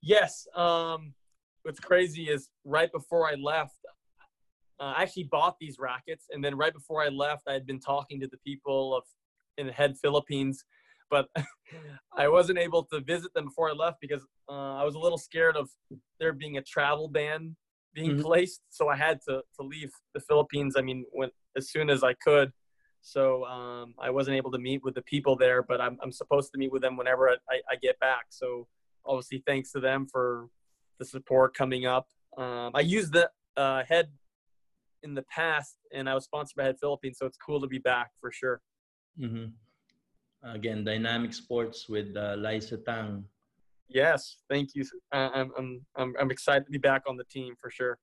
Yes. 0.00 0.46
Um, 0.54 1.14
what's 1.62 1.80
crazy 1.80 2.28
is 2.28 2.50
right 2.64 2.90
before 2.92 3.28
I 3.28 3.34
left, 3.34 3.76
uh, 4.80 4.94
I 4.96 5.02
actually 5.02 5.24
bought 5.24 5.56
these 5.60 5.78
rackets, 5.78 6.26
and 6.30 6.44
then 6.44 6.56
right 6.56 6.72
before 6.72 7.02
I 7.02 7.08
left, 7.08 7.42
I 7.48 7.52
had 7.52 7.66
been 7.66 7.80
talking 7.80 8.20
to 8.20 8.28
the 8.28 8.38
people 8.38 8.96
of 8.96 9.04
in 9.56 9.66
the 9.66 9.72
Head 9.72 9.96
Philippines, 10.00 10.64
but 11.10 11.28
I 12.16 12.28
wasn't 12.28 12.58
able 12.58 12.84
to 12.92 13.00
visit 13.00 13.34
them 13.34 13.46
before 13.46 13.70
I 13.70 13.72
left 13.72 14.00
because 14.00 14.24
uh, 14.48 14.76
I 14.76 14.84
was 14.84 14.94
a 14.94 14.98
little 14.98 15.18
scared 15.18 15.56
of 15.56 15.68
there 16.20 16.32
being 16.32 16.58
a 16.58 16.62
travel 16.62 17.08
ban 17.08 17.56
being 17.94 18.12
mm-hmm. 18.12 18.22
placed. 18.22 18.62
So 18.70 18.88
I 18.88 18.96
had 18.96 19.20
to 19.28 19.42
to 19.58 19.66
leave 19.66 19.90
the 20.14 20.20
Philippines. 20.20 20.74
I 20.76 20.82
mean, 20.82 21.04
when 21.10 21.30
as 21.56 21.70
soon 21.70 21.90
as 21.90 22.02
I 22.02 22.14
could. 22.14 22.52
So 23.00 23.44
um, 23.44 23.94
I 23.98 24.10
wasn't 24.10 24.36
able 24.36 24.50
to 24.50 24.58
meet 24.58 24.82
with 24.84 24.94
the 24.94 25.02
people 25.02 25.36
there, 25.36 25.62
but 25.62 25.80
I'm 25.80 25.98
I'm 26.02 26.12
supposed 26.12 26.52
to 26.52 26.58
meet 26.58 26.72
with 26.72 26.82
them 26.82 26.96
whenever 26.96 27.28
I, 27.30 27.60
I 27.70 27.76
get 27.80 27.98
back. 28.00 28.26
So 28.30 28.66
obviously, 29.04 29.42
thanks 29.46 29.72
to 29.72 29.80
them 29.80 30.06
for 30.10 30.48
the 30.98 31.04
support 31.04 31.54
coming 31.54 31.86
up. 31.86 32.08
Um, 32.36 32.72
I 32.74 32.80
used 32.80 33.12
the 33.12 33.30
uh, 33.56 33.84
head 33.84 34.10
in 35.02 35.14
the 35.14 35.22
past, 35.22 35.76
and 35.92 36.08
I 36.08 36.14
was 36.14 36.24
sponsored 36.24 36.56
by 36.56 36.64
Head 36.64 36.76
Philippines, 36.80 37.18
so 37.18 37.26
it's 37.26 37.38
cool 37.38 37.60
to 37.60 37.66
be 37.66 37.78
back 37.78 38.10
for 38.20 38.30
sure. 38.30 38.60
Mm-hmm. 39.20 39.46
Again, 40.48 40.84
dynamic 40.84 41.32
sports 41.34 41.88
with 41.88 42.16
uh. 42.16 42.36
Yes, 43.88 44.36
thank 44.50 44.74
you. 44.74 44.84
I'm, 45.12 45.50
I'm 45.56 45.86
I'm 45.96 46.14
I'm 46.20 46.30
excited 46.30 46.64
to 46.66 46.70
be 46.70 46.78
back 46.78 47.02
on 47.08 47.16
the 47.16 47.24
team 47.24 47.54
for 47.60 47.70
sure. 47.70 47.98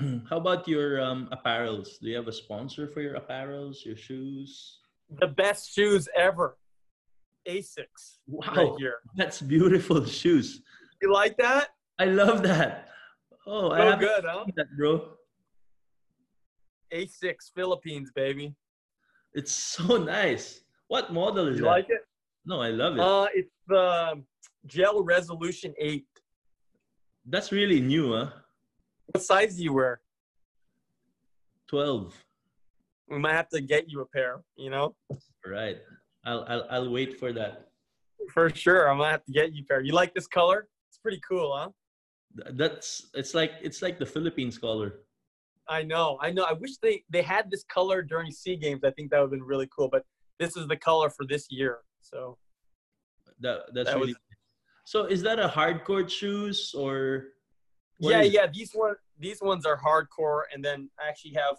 How 0.28 0.38
about 0.38 0.66
your 0.66 1.00
um, 1.00 1.28
apparels? 1.32 2.00
Do 2.00 2.08
you 2.08 2.16
have 2.16 2.28
a 2.28 2.32
sponsor 2.32 2.88
for 2.88 3.00
your 3.00 3.18
apparels, 3.18 3.84
your 3.84 3.96
shoes? 3.96 4.78
The 5.20 5.26
best 5.26 5.72
shoes 5.74 6.08
ever. 6.16 6.56
Asics. 7.46 8.18
Wow, 8.26 8.52
right 8.56 8.72
here. 8.78 8.98
that's 9.16 9.40
beautiful 9.40 10.04
shoes. 10.04 10.62
You 11.02 11.12
like 11.12 11.36
that? 11.38 11.70
I 11.98 12.06
love 12.06 12.42
that. 12.44 12.88
Oh, 13.46 13.70
so 13.70 13.74
I 13.74 13.96
good, 13.96 14.24
huh? 14.24 14.44
That, 14.56 14.66
bro. 14.78 15.10
ASICS 16.92 17.52
Philippines, 17.54 18.10
baby. 18.14 18.54
It's 19.34 19.52
so 19.52 19.96
nice. 20.18 20.60
What 20.88 21.12
model 21.12 21.48
is 21.48 21.56
you 21.56 21.64
that? 21.64 21.70
like 21.70 21.86
it? 21.88 22.02
No, 22.44 22.60
I 22.60 22.70
love 22.70 22.94
it. 22.94 23.00
Uh, 23.00 23.26
it's 23.34 23.54
the 23.68 24.22
Gel 24.66 25.02
Resolution 25.02 25.74
8. 25.78 26.04
That's 27.26 27.52
really 27.52 27.80
new, 27.80 28.14
huh? 28.14 28.30
What 29.06 29.22
size 29.22 29.56
do 29.56 29.62
you 29.62 29.72
wear? 29.72 30.00
12. 31.68 32.14
We 33.08 33.18
might 33.18 33.32
have 33.34 33.48
to 33.50 33.60
get 33.60 33.88
you 33.88 34.00
a 34.00 34.06
pair, 34.06 34.42
you 34.56 34.70
know? 34.70 34.94
Right. 35.46 35.78
I'll, 36.24 36.44
I'll, 36.48 36.66
I'll 36.70 36.90
wait 36.90 37.18
for 37.18 37.32
that. 37.32 37.68
For 38.32 38.50
sure. 38.50 38.90
I'm 38.90 38.98
going 38.98 39.08
to 39.08 39.12
have 39.12 39.24
to 39.24 39.32
get 39.32 39.52
you 39.52 39.62
a 39.62 39.66
pair. 39.66 39.80
You 39.80 39.92
like 39.92 40.14
this 40.14 40.26
color? 40.26 40.68
It's 40.88 40.98
pretty 40.98 41.20
cool, 41.28 41.56
huh? 41.56 41.70
That's, 42.52 43.10
it's 43.14 43.34
like, 43.34 43.52
it's 43.62 43.82
like 43.82 43.98
the 43.98 44.06
Philippines 44.06 44.58
color. 44.58 45.00
I 45.68 45.82
know, 45.82 46.18
I 46.20 46.30
know. 46.30 46.44
I 46.44 46.52
wish 46.52 46.76
they 46.78 47.04
they 47.10 47.22
had 47.22 47.50
this 47.50 47.64
color 47.64 48.02
during 48.02 48.30
Sea 48.30 48.56
Games. 48.56 48.82
I 48.84 48.90
think 48.90 49.10
that 49.10 49.18
would 49.18 49.24
have 49.24 49.30
been 49.30 49.42
really 49.42 49.68
cool. 49.76 49.88
But 49.88 50.04
this 50.38 50.56
is 50.56 50.66
the 50.66 50.76
color 50.76 51.08
for 51.10 51.24
this 51.26 51.46
year. 51.50 51.78
So 52.00 52.38
that 53.40 53.60
that's 53.74 53.90
that 53.90 53.96
really. 53.96 54.08
Was, 54.08 54.16
so 54.84 55.04
is 55.04 55.22
that 55.22 55.38
a 55.38 55.48
hard 55.48 55.84
court 55.84 56.10
shoes 56.10 56.74
or? 56.76 57.26
Yeah, 57.98 58.22
yeah. 58.22 58.46
These 58.52 58.72
one 58.72 58.96
these 59.18 59.40
ones 59.40 59.64
are 59.64 59.76
hard 59.76 60.08
court, 60.10 60.46
and 60.52 60.64
then 60.64 60.90
I 61.00 61.08
actually 61.08 61.34
have 61.34 61.56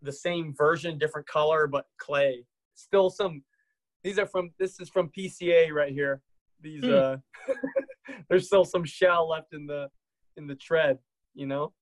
the 0.00 0.12
same 0.12 0.54
version, 0.56 0.98
different 0.98 1.26
color, 1.26 1.66
but 1.66 1.86
clay. 1.98 2.44
Still 2.74 3.10
some. 3.10 3.42
These 4.02 4.18
are 4.18 4.26
from. 4.26 4.50
This 4.58 4.80
is 4.80 4.88
from 4.88 5.10
PCA 5.16 5.70
right 5.72 5.92
here. 5.92 6.22
These. 6.60 6.82
Hmm. 6.82 6.94
uh 6.94 7.16
There's 8.28 8.46
still 8.46 8.64
some 8.64 8.84
shell 8.84 9.28
left 9.28 9.52
in 9.52 9.66
the 9.66 9.88
in 10.36 10.46
the 10.46 10.54
tread. 10.54 10.98
You 11.34 11.46
know. 11.46 11.72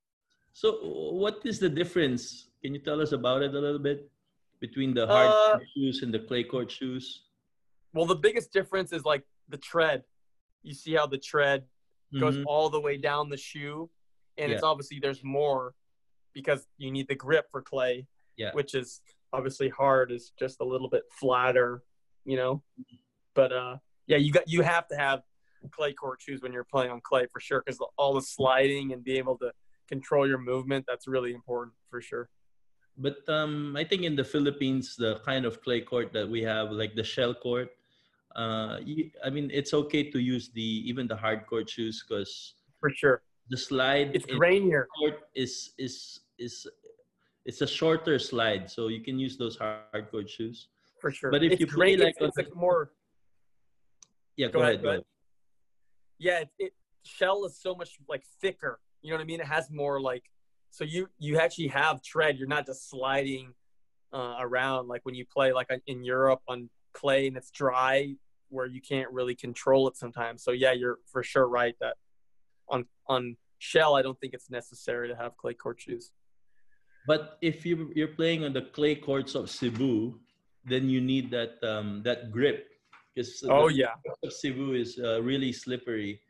So, 0.53 0.79
what 0.83 1.41
is 1.45 1.59
the 1.59 1.69
difference? 1.69 2.49
Can 2.63 2.75
you 2.75 2.81
tell 2.81 3.01
us 3.01 3.13
about 3.13 3.43
it 3.43 3.55
a 3.55 3.59
little 3.59 3.79
bit 3.79 4.11
between 4.61 4.95
the 4.95 5.07
hard 5.07 5.31
uh, 5.31 5.59
shoes 5.75 6.03
and 6.03 6.13
the 6.13 6.19
clay 6.19 6.45
court 6.45 6.71
shoes? 6.71 7.23
Well, 7.93 8.07
the 8.07 8.17
biggest 8.17 8.53
difference 8.53 8.93
is 8.93 9.05
like 9.05 9.25
the 9.49 9.57
tread. 9.57 10.05
You 10.63 10.75
see 10.75 10.95
how 10.95 11.07
the 11.07 11.19
tread 11.19 11.65
goes 12.19 12.37
mm-hmm. 12.37 12.47
all 12.47 12.69
the 12.69 12.81
way 12.81 12.97
down 12.97 13.31
the 13.31 13.37
shoe, 13.37 13.89
and 14.37 14.51
yeah. 14.51 14.57
it's 14.57 14.65
obviously 14.65 14.99
there's 15.01 15.25
more 15.25 15.75
because 16.35 16.67
you 16.79 16.91
need 16.91 17.09
the 17.09 17.15
grip 17.15 17.47
for 17.51 17.63
clay, 17.63 18.07
yeah. 18.37 18.51
which 18.53 18.75
is 18.75 19.01
obviously 19.33 19.69
hard. 19.69 20.13
Is 20.13 20.33
just 20.39 20.61
a 20.61 20.65
little 20.65 20.89
bit 20.89 21.05
flatter, 21.19 21.83
you 22.25 22.37
know. 22.37 22.63
But 23.35 23.53
uh, 23.53 23.77
yeah, 24.07 24.19
you 24.19 24.33
got 24.33 24.49
you 24.49 24.63
have 24.63 24.87
to 24.89 24.97
have 24.97 25.23
clay 25.71 25.93
court 25.93 26.21
shoes 26.23 26.43
when 26.43 26.53
you're 26.53 26.65
playing 26.65 26.91
on 26.91 27.01
clay 27.01 27.27
for 27.33 27.41
sure 27.41 27.63
because 27.65 27.79
all 27.97 28.15
the 28.15 28.23
sliding 28.23 28.93
and 28.93 29.05
being 29.05 29.19
able 29.19 29.37
to 29.39 29.53
control 29.91 30.25
your 30.27 30.39
movement 30.39 30.85
that's 30.89 31.07
really 31.07 31.33
important 31.33 31.75
for 31.91 32.01
sure. 32.01 32.29
But 32.97 33.17
um, 33.29 33.77
I 33.77 33.85
think 33.85 34.03
in 34.03 34.15
the 34.15 34.25
Philippines, 34.25 34.97
the 34.97 35.21
kind 35.25 35.45
of 35.45 35.63
clay 35.63 35.81
court 35.81 36.13
that 36.13 36.29
we 36.29 36.43
have, 36.43 36.71
like 36.71 36.95
the 36.95 37.05
shell 37.05 37.35
court, 37.35 37.71
uh, 38.37 38.79
I 39.27 39.31
mean, 39.31 39.51
it's 39.53 39.73
okay 39.75 40.05
to 40.11 40.19
use 40.21 40.51
the 40.51 40.69
even 40.91 41.09
the 41.09 41.17
hard 41.17 41.47
court 41.47 41.69
shoes 41.69 42.05
because 42.07 42.55
for 42.79 42.91
sure 42.91 43.23
the 43.51 43.57
slide 43.57 44.15
it's 44.15 44.25
rainier 44.39 44.87
court 44.97 45.17
is 45.35 45.73
is 45.77 46.21
is 46.39 46.67
it's 47.45 47.61
a 47.61 47.67
shorter 47.67 48.19
slide, 48.19 48.71
so 48.71 48.89
you 48.89 49.03
can 49.03 49.19
use 49.19 49.37
those 49.37 49.57
hard 49.57 50.11
court 50.11 50.31
shoes. 50.31 50.69
For 51.01 51.11
sure. 51.11 51.31
But 51.31 51.43
if 51.43 51.53
it's 51.53 51.61
you 51.61 51.67
play 51.67 51.97
like 51.97 52.15
it's, 52.21 52.39
it's 52.39 52.55
more 52.55 52.93
yeah, 54.37 54.47
go, 54.47 54.53
go 54.53 54.61
ahead, 54.61 54.75
ahead. 54.75 54.83
Go 54.83 54.89
ahead. 54.91 55.05
Yeah, 56.19 56.39
it, 56.41 56.49
it 56.59 56.73
shell 57.03 57.45
is 57.45 57.59
so 57.61 57.75
much 57.75 57.99
like 58.09 58.25
thicker. 58.41 58.79
You 59.03 59.11
know 59.11 59.17
what 59.17 59.23
I 59.23 59.27
mean? 59.27 59.41
It 59.41 59.47
has 59.47 59.71
more 59.71 60.01
like 60.01 60.25
so 60.71 60.85
you 60.85 61.09
you 61.19 61.39
actually 61.39 61.69
have 61.69 62.03
tread. 62.03 62.39
You're 62.39 62.49
not 62.49 62.67
just 62.67 62.89
sliding 62.89 63.55
uh, 64.13 64.37
around 64.41 64.89
like 64.89 65.05
when 65.05 65.15
you 65.15 65.25
play 65.27 65.53
like 65.53 65.69
in 65.87 66.05
Europe 66.05 66.41
on 66.49 66.69
clay 66.93 67.27
and 67.29 67.37
it's 67.37 67.51
dry 67.51 68.15
where 68.49 68.67
you 68.67 68.81
can't 68.81 69.11
really 69.11 69.35
control 69.35 69.89
it 69.89 69.97
sometimes. 69.97 70.43
So 70.43 70.51
yeah, 70.53 70.73
you're 70.73 70.99
for 71.07 71.23
sure 71.23 71.49
right 71.49 71.75
that 71.81 71.97
on 72.69 72.87
on 73.07 73.37
shell 73.59 73.95
I 73.95 74.03
don't 74.03 74.19
think 74.21 74.35
it's 74.35 74.51
necessary 74.51 75.09
to 75.09 75.17
have 75.17 75.37
clay 75.37 75.55
court 75.55 75.81
shoes. 75.81 76.13
But 77.07 77.39
if 77.41 77.65
you 77.65 77.93
you're 77.95 78.15
playing 78.15 78.45
on 78.45 78.53
the 78.53 78.63
clay 78.63 78.95
courts 78.95 79.35
of 79.35 79.51
Cebu, 79.51 80.19
then 80.65 80.89
you 80.89 81.01
need 81.01 81.31
that 81.31 81.63
um, 81.63 82.03
that 82.05 82.31
grip 82.31 82.69
because 83.15 83.43
oh 83.49 83.69
yeah, 83.69 83.95
Cebu 84.29 84.75
is 84.75 84.99
uh, 84.99 85.23
really 85.23 85.53
slippery. 85.53 86.21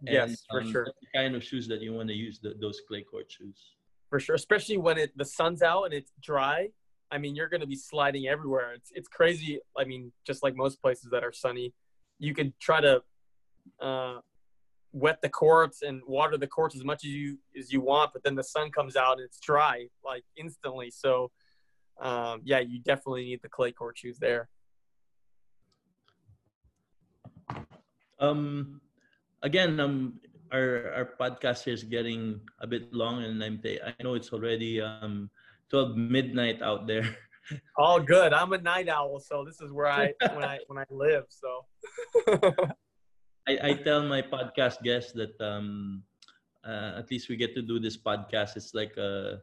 And, 0.00 0.12
yes, 0.12 0.44
for 0.50 0.60
um, 0.60 0.70
sure. 0.70 0.84
the 0.84 1.18
kind 1.18 1.34
of 1.34 1.42
shoes 1.42 1.66
that 1.68 1.80
you 1.80 1.92
want 1.94 2.08
to 2.08 2.14
use, 2.14 2.38
the, 2.38 2.54
those 2.60 2.80
clay 2.86 3.02
court 3.02 3.30
shoes. 3.30 3.72
For 4.10 4.20
sure, 4.20 4.34
especially 4.34 4.76
when 4.76 4.98
it 4.98 5.12
the 5.16 5.24
sun's 5.24 5.62
out 5.62 5.84
and 5.84 5.94
it's 5.94 6.12
dry. 6.22 6.68
I 7.10 7.18
mean, 7.18 7.34
you're 7.34 7.48
going 7.48 7.60
to 7.60 7.66
be 7.66 7.76
sliding 7.76 8.26
everywhere. 8.26 8.72
It's 8.74 8.90
it's 8.94 9.08
crazy. 9.08 9.60
I 9.76 9.84
mean, 9.84 10.12
just 10.26 10.42
like 10.42 10.54
most 10.54 10.80
places 10.80 11.10
that 11.10 11.24
are 11.24 11.32
sunny, 11.32 11.72
you 12.18 12.34
could 12.34 12.58
try 12.60 12.80
to 12.80 13.02
uh, 13.80 14.18
wet 14.92 15.20
the 15.22 15.28
courts 15.28 15.82
and 15.82 16.00
water 16.06 16.36
the 16.36 16.46
courts 16.46 16.74
as 16.74 16.84
much 16.84 17.04
as 17.04 17.10
you 17.10 17.38
as 17.58 17.72
you 17.72 17.80
want, 17.80 18.12
but 18.12 18.22
then 18.22 18.34
the 18.34 18.44
sun 18.44 18.70
comes 18.70 18.96
out 18.96 19.12
and 19.12 19.22
it's 19.22 19.38
dry 19.40 19.86
like 20.04 20.24
instantly. 20.36 20.90
So, 20.90 21.30
um, 22.00 22.40
yeah, 22.44 22.60
you 22.60 22.80
definitely 22.80 23.24
need 23.24 23.40
the 23.42 23.48
clay 23.48 23.72
court 23.72 23.98
shoes 23.98 24.18
there. 24.18 24.48
Um, 28.18 28.80
again, 29.42 29.80
um, 29.80 30.20
our 30.52 30.92
our 30.94 31.06
podcast 31.18 31.66
is 31.68 31.82
getting 31.82 32.40
a 32.60 32.66
bit 32.66 32.92
long, 32.92 33.22
and 33.22 33.42
I'm 33.42 33.60
I 33.64 33.94
know 34.02 34.14
it's 34.14 34.32
already 34.32 34.80
um 34.80 35.30
12 35.70 35.96
midnight 35.96 36.62
out 36.62 36.86
there. 36.86 37.04
All 37.78 38.00
good. 38.00 38.32
I'm 38.32 38.52
a 38.52 38.58
night 38.58 38.88
owl, 38.88 39.20
so 39.20 39.44
this 39.44 39.60
is 39.60 39.72
where 39.72 39.86
I 39.86 40.12
when 40.34 40.44
I 40.44 40.58
when 40.66 40.78
I 40.78 40.86
live. 40.90 41.24
So 41.28 41.66
I, 43.46 43.58
I 43.62 43.72
tell 43.74 44.02
my 44.02 44.22
podcast 44.22 44.82
guests 44.82 45.12
that 45.12 45.38
um 45.40 46.02
uh, 46.66 46.98
at 46.98 47.10
least 47.10 47.28
we 47.28 47.36
get 47.36 47.54
to 47.54 47.62
do 47.62 47.78
this 47.78 47.96
podcast. 47.96 48.56
It's 48.56 48.74
like 48.74 48.96
a 48.96 49.42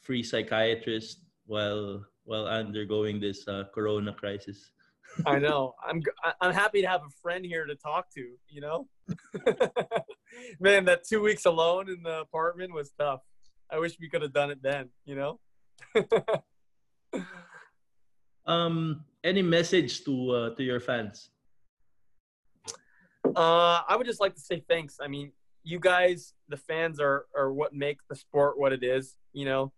free 0.00 0.22
psychiatrist 0.22 1.20
while 1.46 2.04
while 2.24 2.46
undergoing 2.46 3.20
this 3.20 3.48
uh, 3.48 3.64
corona 3.74 4.12
crisis. 4.12 4.71
I 5.26 5.38
know. 5.38 5.74
I'm 5.86 6.02
I'm 6.40 6.52
happy 6.52 6.82
to 6.82 6.88
have 6.88 7.02
a 7.02 7.10
friend 7.22 7.44
here 7.44 7.66
to 7.66 7.74
talk 7.74 8.10
to. 8.14 8.34
You 8.48 8.60
know, 8.60 8.88
man, 10.60 10.84
that 10.86 11.04
two 11.08 11.22
weeks 11.22 11.44
alone 11.44 11.88
in 11.88 12.02
the 12.02 12.20
apartment 12.20 12.72
was 12.72 12.92
tough. 12.98 13.20
I 13.70 13.78
wish 13.78 13.98
we 14.00 14.08
could 14.08 14.22
have 14.22 14.32
done 14.32 14.50
it 14.50 14.62
then. 14.62 14.88
You 15.04 15.16
know. 15.16 15.40
um, 18.46 19.04
any 19.24 19.42
message 19.42 20.04
to 20.04 20.30
uh, 20.30 20.54
to 20.54 20.62
your 20.62 20.80
fans? 20.80 21.30
Uh, 23.24 23.80
I 23.88 23.96
would 23.96 24.06
just 24.06 24.20
like 24.20 24.34
to 24.34 24.40
say 24.40 24.62
thanks. 24.68 24.98
I 25.00 25.08
mean, 25.08 25.32
you 25.62 25.78
guys, 25.78 26.34
the 26.48 26.56
fans, 26.56 27.00
are 27.00 27.26
are 27.36 27.52
what 27.52 27.74
make 27.74 27.98
the 28.08 28.16
sport 28.16 28.58
what 28.58 28.72
it 28.72 28.82
is. 28.82 29.16
You 29.32 29.44
know, 29.46 29.72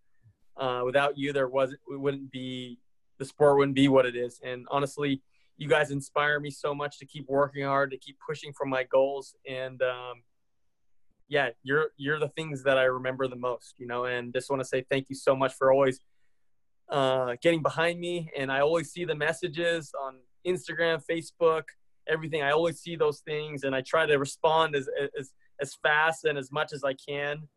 uh, 0.57 0.83
without 0.85 1.19
you, 1.19 1.33
there 1.33 1.49
wasn't. 1.49 1.81
We 1.89 1.97
wouldn't 1.97 2.31
be 2.31 2.79
the 3.19 3.25
sport 3.25 3.59
wouldn't 3.59 3.75
be 3.75 3.89
what 3.89 4.07
it 4.07 4.17
is. 4.17 4.41
And 4.45 4.67
honestly, 4.71 5.23
you 5.57 5.69
guys 5.69 5.91
inspire 5.91 6.41
me 6.41 6.51
so 6.51 6.75
much 6.75 6.99
to 6.99 7.07
keep 7.07 7.29
working 7.29 7.65
hard, 7.65 7.91
to 7.93 7.99
keep 7.99 8.17
pushing 8.27 8.53
for 8.53 8.67
my 8.67 8.83
goals. 8.85 9.35
And 9.49 9.81
um, 9.83 10.23
yeah, 11.29 11.51
you're 11.63 11.91
you're 11.97 12.19
the 12.19 12.29
things 12.29 12.63
that 12.65 12.79
I 12.79 12.85
remember 12.85 13.29
the 13.29 13.37
most, 13.37 13.75
you 13.79 13.87
know. 13.87 14.05
And 14.05 14.33
just 14.33 14.51
want 14.51 14.61
to 14.61 14.69
say 14.69 14.85
thank 14.91 15.09
you 15.09 15.15
so 15.17 15.37
much 15.37 15.55
for 15.55 15.73
always 15.73 16.01
uh, 16.91 17.37
getting 17.41 17.63
behind 17.63 18.01
me. 18.01 18.31
And 18.37 18.51
I 18.51 18.61
always 18.61 18.91
see 18.91 19.05
the 19.05 19.15
messages 19.15 19.93
on 20.03 20.17
Instagram, 20.47 21.03
Facebook, 21.09 21.65
everything. 22.09 22.43
I 22.43 22.51
always 22.51 22.81
see 22.81 22.97
those 22.97 23.21
things, 23.21 23.65
and 23.65 23.75
I 23.75 23.81
try 23.81 24.07
to 24.07 24.17
respond 24.17 24.75
as 24.75 24.89
as 25.19 25.33
as 25.61 25.75
fast 25.83 26.25
and 26.25 26.37
as 26.37 26.51
much 26.51 26.73
as 26.73 26.83
I 26.85 26.95
can. 26.95 27.49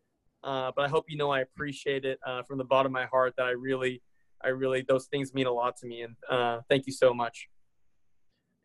Uh, 0.43 0.71
but 0.75 0.85
I 0.85 0.87
hope 0.87 1.05
you 1.09 1.17
know 1.17 1.31
I 1.31 1.41
appreciate 1.41 2.05
it 2.05 2.19
uh, 2.25 2.43
from 2.43 2.57
the 2.57 2.63
bottom 2.63 2.91
of 2.91 2.93
my 2.93 3.05
heart. 3.07 3.33
That 3.37 3.47
I 3.47 3.51
really 3.51 4.01
I 4.43 4.49
really 4.49 4.85
those 4.87 5.07
things 5.07 5.33
mean 5.33 5.47
a 5.47 5.51
lot 5.51 5.77
to 5.77 5.87
me, 5.87 6.01
and 6.03 6.15
uh, 6.29 6.61
thank 6.69 6.87
you 6.87 6.93
so 6.93 7.13
much. 7.13 7.49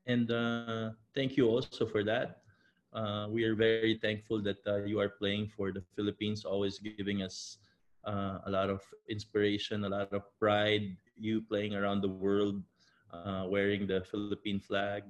And 0.06 0.30
uh, 0.30 0.90
thank 1.14 1.36
you 1.36 1.48
also 1.48 1.86
for 1.86 2.02
that. 2.04 2.42
Uh, 2.92 3.26
we 3.30 3.44
are 3.44 3.54
very 3.54 3.98
thankful 4.02 4.42
that 4.42 4.58
uh, 4.66 4.84
you 4.84 5.00
are 5.00 5.08
playing 5.08 5.48
for 5.48 5.72
the 5.72 5.82
Philippines, 5.96 6.44
always 6.44 6.78
giving 6.78 7.22
us 7.22 7.58
uh, 8.04 8.38
a 8.46 8.50
lot 8.50 8.68
of 8.68 8.82
inspiration, 9.08 9.84
a 9.84 9.88
lot 9.88 10.12
of 10.12 10.22
pride. 10.38 10.96
You 11.16 11.40
playing 11.40 11.74
around 11.74 12.02
the 12.02 12.08
world, 12.08 12.62
uh, 13.12 13.46
wearing 13.48 13.86
the 13.86 14.02
Philippine 14.10 14.60
flag, 14.60 15.04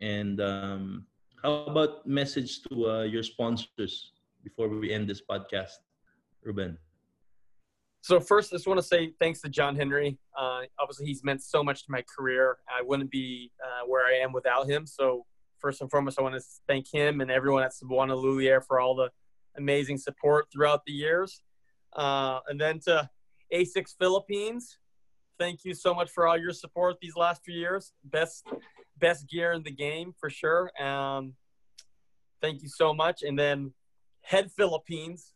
and 0.00 0.40
um, 0.40 1.06
how 1.42 1.64
about 1.68 2.06
message 2.06 2.62
to 2.64 3.06
your 3.06 3.22
sponsors 3.22 4.12
before 4.42 4.68
we 4.68 4.90
end 4.90 5.08
this 5.08 5.20
podcast, 5.20 5.84
Ruben? 6.42 6.78
So 8.04 8.20
first, 8.20 8.52
I 8.52 8.56
just 8.56 8.66
want 8.66 8.76
to 8.76 8.82
say 8.82 9.14
thanks 9.18 9.40
to 9.40 9.48
John 9.48 9.74
Henry. 9.74 10.18
Uh, 10.38 10.60
obviously, 10.78 11.06
he's 11.06 11.24
meant 11.24 11.42
so 11.42 11.64
much 11.64 11.86
to 11.86 11.90
my 11.90 12.02
career. 12.02 12.58
I 12.68 12.82
wouldn't 12.82 13.10
be 13.10 13.50
uh, 13.64 13.86
where 13.86 14.04
I 14.04 14.22
am 14.22 14.30
without 14.30 14.68
him. 14.68 14.86
So 14.86 15.24
first 15.58 15.80
and 15.80 15.90
foremost, 15.90 16.18
I 16.18 16.22
want 16.22 16.34
to 16.34 16.42
thank 16.68 16.92
him 16.92 17.22
and 17.22 17.30
everyone 17.30 17.62
at 17.62 17.72
Cebuana 17.72 18.14
Lhuillier 18.14 18.62
for 18.62 18.78
all 18.78 18.94
the 18.94 19.08
amazing 19.56 19.96
support 19.96 20.48
throughout 20.52 20.84
the 20.84 20.92
years. 20.92 21.40
Uh, 21.96 22.40
and 22.46 22.60
then 22.60 22.78
to 22.80 23.08
ASICS 23.50 23.96
Philippines, 23.98 24.76
thank 25.38 25.64
you 25.64 25.72
so 25.72 25.94
much 25.94 26.10
for 26.10 26.26
all 26.26 26.36
your 26.36 26.52
support 26.52 26.96
these 27.00 27.16
last 27.16 27.42
few 27.42 27.54
years. 27.54 27.94
Best 28.04 28.46
best 28.98 29.30
gear 29.30 29.52
in 29.52 29.62
the 29.62 29.70
game 29.70 30.12
for 30.20 30.28
sure. 30.28 30.70
Um, 30.78 31.32
thank 32.42 32.60
you 32.60 32.68
so 32.68 32.92
much. 32.92 33.22
And 33.22 33.38
then 33.38 33.72
Head 34.20 34.52
Philippines, 34.52 35.32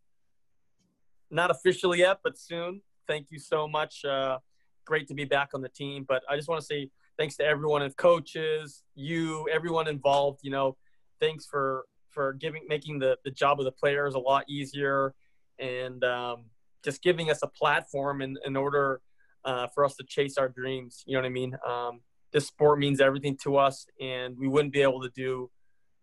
not 1.31 1.51
officially 1.51 1.99
yet, 2.01 2.19
but 2.23 2.39
soon. 2.39 2.83
Thank 3.07 3.31
you 3.31 3.39
so 3.39 3.67
much. 3.69 4.05
Uh, 4.05 4.39
great 4.85 5.09
to 5.09 5.15
be 5.15 5.25
back 5.25 5.51
on 5.55 5.61
the 5.61 5.69
team. 5.69 6.05
But 6.07 6.23
I 6.29 6.37
just 6.37 6.49
want 6.49 6.61
to 6.61 6.67
say 6.67 6.91
thanks 7.19 7.37
to 7.37 7.45
everyone 7.45 7.83
and 7.83 7.97
coaches, 7.97 8.83
you, 8.95 9.49
everyone 9.53 9.89
involved. 9.89 10.41
You 10.43 10.51
know, 10.51 10.77
thanks 11.21 11.47
for 11.47 11.85
for 12.11 12.33
giving 12.33 12.63
making 12.69 12.99
the 12.99 13.17
the 13.25 13.31
job 13.31 13.61
of 13.61 13.65
the 13.65 13.73
players 13.73 14.15
a 14.15 14.19
lot 14.19 14.45
easier 14.49 15.15
and 15.59 16.03
um, 16.05 16.45
just 16.85 17.03
giving 17.03 17.31
us 17.31 17.41
a 17.43 17.47
platform 17.47 18.23
in 18.23 18.37
in 18.45 18.57
order 18.57 19.01
uh, 19.45 19.67
for 19.69 19.85
us 19.85 19.97
to 19.97 20.05
chase 20.05 20.39
our 20.39 20.49
dreams. 20.49 21.03
You 21.07 21.15
know 21.15 21.21
what 21.21 21.27
I 21.27 21.31
mean? 21.31 21.57
Um, 21.67 22.01
this 22.33 22.47
sport 22.47 22.79
means 22.79 23.01
everything 23.01 23.37
to 23.45 23.57
us, 23.57 23.87
and 24.01 24.37
we 24.39 24.49
wouldn't 24.49 24.73
be 24.73 24.83
able 24.83 25.03
to 25.03 25.11
do 25.11 25.51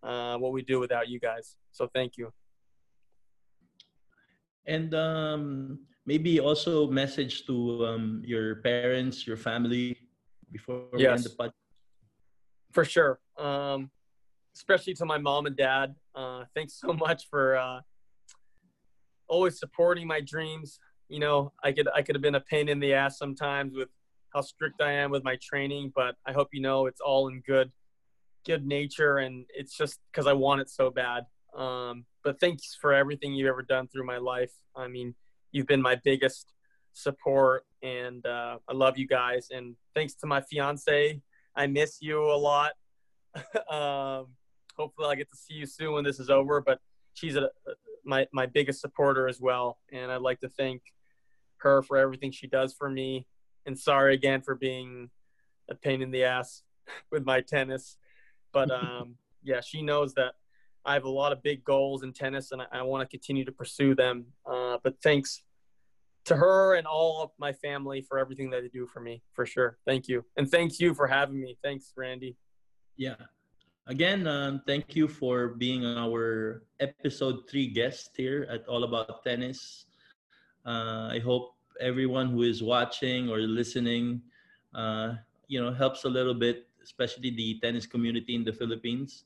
uh, 0.03 0.37
what 0.37 0.51
we 0.51 0.61
do 0.61 0.79
without 0.79 1.07
you 1.07 1.19
guys. 1.19 1.55
So 1.71 1.87
thank 1.93 2.17
you. 2.17 2.33
And 4.67 4.93
um, 4.95 5.79
maybe 6.05 6.39
also 6.39 6.87
message 6.87 7.45
to 7.45 7.85
um, 7.85 8.21
your 8.25 8.55
parents, 8.57 9.27
your 9.27 9.37
family 9.37 9.97
before 10.51 10.85
we 10.93 11.05
end 11.07 11.23
the 11.23 11.29
podcast. 11.29 11.53
For 12.71 12.85
sure. 12.85 13.19
Um, 13.37 13.91
especially 14.55 14.93
to 14.95 15.05
my 15.05 15.17
mom 15.17 15.45
and 15.45 15.55
dad. 15.55 15.95
Uh, 16.15 16.45
thanks 16.55 16.73
so 16.79 16.93
much 17.05 17.27
for 17.29 17.57
uh, 17.57 17.81
always 19.27 19.59
supporting 19.59 20.07
my 20.07 20.21
dreams. 20.21 20.79
You 21.09 21.19
know, 21.19 21.53
I 21.63 21.71
could 21.71 21.87
I 21.93 22.01
could 22.01 22.15
have 22.15 22.21
been 22.21 22.35
a 22.35 22.41
pain 22.41 22.69
in 22.69 22.79
the 22.79 22.93
ass 22.93 23.17
sometimes 23.17 23.73
with 23.75 23.89
how 24.33 24.41
strict 24.41 24.81
I 24.81 24.91
am 24.91 25.11
with 25.11 25.23
my 25.23 25.37
training, 25.41 25.93
but 25.95 26.15
I 26.25 26.33
hope 26.33 26.49
you 26.51 26.61
know 26.61 26.87
it's 26.87 27.01
all 27.01 27.27
in 27.27 27.41
good 27.45 27.71
good 28.45 28.65
nature 28.65 29.17
and 29.17 29.45
it's 29.55 29.75
just 29.75 29.99
because 30.11 30.27
I 30.27 30.33
want 30.33 30.61
it 30.61 30.69
so 30.69 30.89
bad. 30.89 31.25
Um, 31.55 32.05
but 32.23 32.39
thanks 32.39 32.77
for 32.79 32.93
everything 32.93 33.33
you've 33.33 33.47
ever 33.47 33.63
done 33.63 33.87
through 33.87 34.05
my 34.05 34.17
life. 34.17 34.51
I 34.75 34.87
mean, 34.87 35.15
you've 35.51 35.67
been 35.67 35.81
my 35.81 35.95
biggest 36.03 36.53
support 36.93 37.65
and 37.81 38.25
uh, 38.25 38.57
I 38.67 38.73
love 38.73 38.97
you 38.97 39.07
guys. 39.07 39.47
And 39.51 39.75
thanks 39.93 40.15
to 40.15 40.27
my 40.27 40.41
fiance, 40.41 41.21
I 41.55 41.67
miss 41.67 41.99
you 42.01 42.23
a 42.23 42.35
lot. 42.35 42.71
um, 43.69 44.27
hopefully 44.75 45.07
I'll 45.07 45.15
get 45.15 45.29
to 45.29 45.37
see 45.37 45.53
you 45.55 45.65
soon 45.65 45.93
when 45.93 46.03
this 46.03 46.19
is 46.19 46.29
over, 46.29 46.61
but 46.61 46.79
she's 47.13 47.35
a, 47.35 47.49
my, 48.03 48.27
my 48.33 48.45
biggest 48.45 48.81
supporter 48.81 49.27
as 49.27 49.39
well. 49.39 49.77
And 49.91 50.11
I'd 50.11 50.21
like 50.21 50.39
to 50.41 50.49
thank 50.49 50.81
her 51.57 51.81
for 51.81 51.97
everything 51.97 52.31
she 52.31 52.47
does 52.47 52.73
for 52.73 52.89
me. 52.89 53.27
And 53.65 53.77
sorry 53.77 54.13
again 54.13 54.41
for 54.41 54.55
being 54.55 55.09
a 55.69 55.75
pain 55.75 56.01
in 56.01 56.11
the 56.11 56.23
ass 56.25 56.63
with 57.11 57.25
my 57.25 57.41
tennis. 57.41 57.97
But 58.51 58.71
um, 58.71 59.15
yeah, 59.43 59.61
she 59.61 59.81
knows 59.81 60.13
that 60.15 60.33
I 60.85 60.93
have 60.93 61.05
a 61.05 61.09
lot 61.09 61.31
of 61.31 61.41
big 61.41 61.63
goals 61.63 62.03
in 62.03 62.13
tennis 62.13 62.51
and 62.51 62.61
I, 62.61 62.65
I 62.71 62.81
want 62.83 63.01
to 63.01 63.07
continue 63.07 63.45
to 63.45 63.51
pursue 63.51 63.95
them. 63.95 64.25
Uh, 64.45 64.77
but 64.83 64.95
thanks 65.01 65.41
to 66.25 66.35
her 66.35 66.75
and 66.75 66.87
all 66.87 67.23
of 67.23 67.31
my 67.37 67.53
family 67.53 68.01
for 68.01 68.17
everything 68.19 68.49
that 68.51 68.61
they 68.61 68.67
do 68.67 68.87
for 68.87 68.99
me, 68.99 69.21
for 69.33 69.45
sure. 69.45 69.77
Thank 69.85 70.07
you. 70.07 70.25
And 70.37 70.49
thank 70.49 70.79
you 70.79 70.93
for 70.93 71.07
having 71.07 71.39
me. 71.39 71.57
Thanks, 71.63 71.93
Randy. 71.95 72.35
Yeah. 72.97 73.15
Again, 73.87 74.25
um, 74.25 74.61
thank 74.65 74.95
you 74.95 75.07
for 75.07 75.49
being 75.49 75.85
our 75.85 76.63
episode 76.79 77.47
three 77.47 77.67
guest 77.67 78.11
here 78.17 78.47
at 78.49 78.65
All 78.67 78.83
About 78.83 79.23
Tennis. 79.23 79.85
Uh, 80.65 81.09
I 81.11 81.19
hope 81.19 81.53
everyone 81.79 82.29
who 82.29 82.41
is 82.41 82.63
watching 82.63 83.29
or 83.29 83.37
listening, 83.37 84.21
uh, 84.73 85.13
you 85.47 85.61
know, 85.61 85.71
helps 85.71 86.03
a 86.05 86.09
little 86.09 86.33
bit, 86.33 86.65
especially 86.83 87.29
the 87.29 87.59
tennis 87.61 87.85
community 87.85 88.33
in 88.33 88.43
the 88.43 88.53
Philippines. 88.53 89.25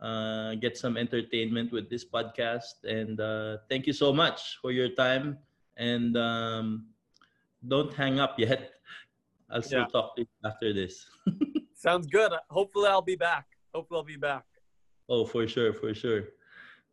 Uh, 0.00 0.54
get 0.56 0.78
some 0.78 0.96
entertainment 0.96 1.72
with 1.72 1.90
this 1.90 2.04
podcast. 2.04 2.84
And 2.84 3.20
uh, 3.20 3.58
thank 3.68 3.86
you 3.86 3.92
so 3.92 4.12
much 4.12 4.58
for 4.62 4.72
your 4.72 4.88
time. 4.90 5.38
And 5.76 6.16
um, 6.16 6.86
don't 7.68 7.92
hang 7.92 8.18
up 8.20 8.38
yet. 8.38 8.72
I'll 9.50 9.62
still 9.62 9.80
yeah. 9.80 9.92
talk 9.92 10.16
to 10.16 10.22
you 10.22 10.28
after 10.44 10.72
this. 10.72 11.06
Sounds 11.74 12.06
good. 12.06 12.32
Hopefully, 12.50 12.88
I'll 12.88 13.02
be 13.02 13.16
back. 13.16 13.46
Hopefully, 13.74 13.98
I'll 13.98 14.04
be 14.04 14.16
back. 14.16 14.44
Oh, 15.08 15.24
for 15.24 15.46
sure, 15.48 15.72
for 15.72 15.92
sure. 15.92 16.20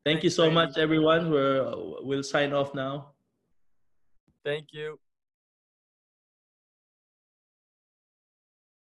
Thank 0.03 0.21
Thanks, 0.21 0.23
you 0.23 0.29
so 0.31 0.49
much, 0.49 0.77
everyone. 0.77 1.29
We're, 1.29 1.71
we'll 2.01 2.23
sign 2.23 2.53
off 2.53 2.73
now. 2.73 3.11
Thank 4.43 4.67
you. 4.71 4.99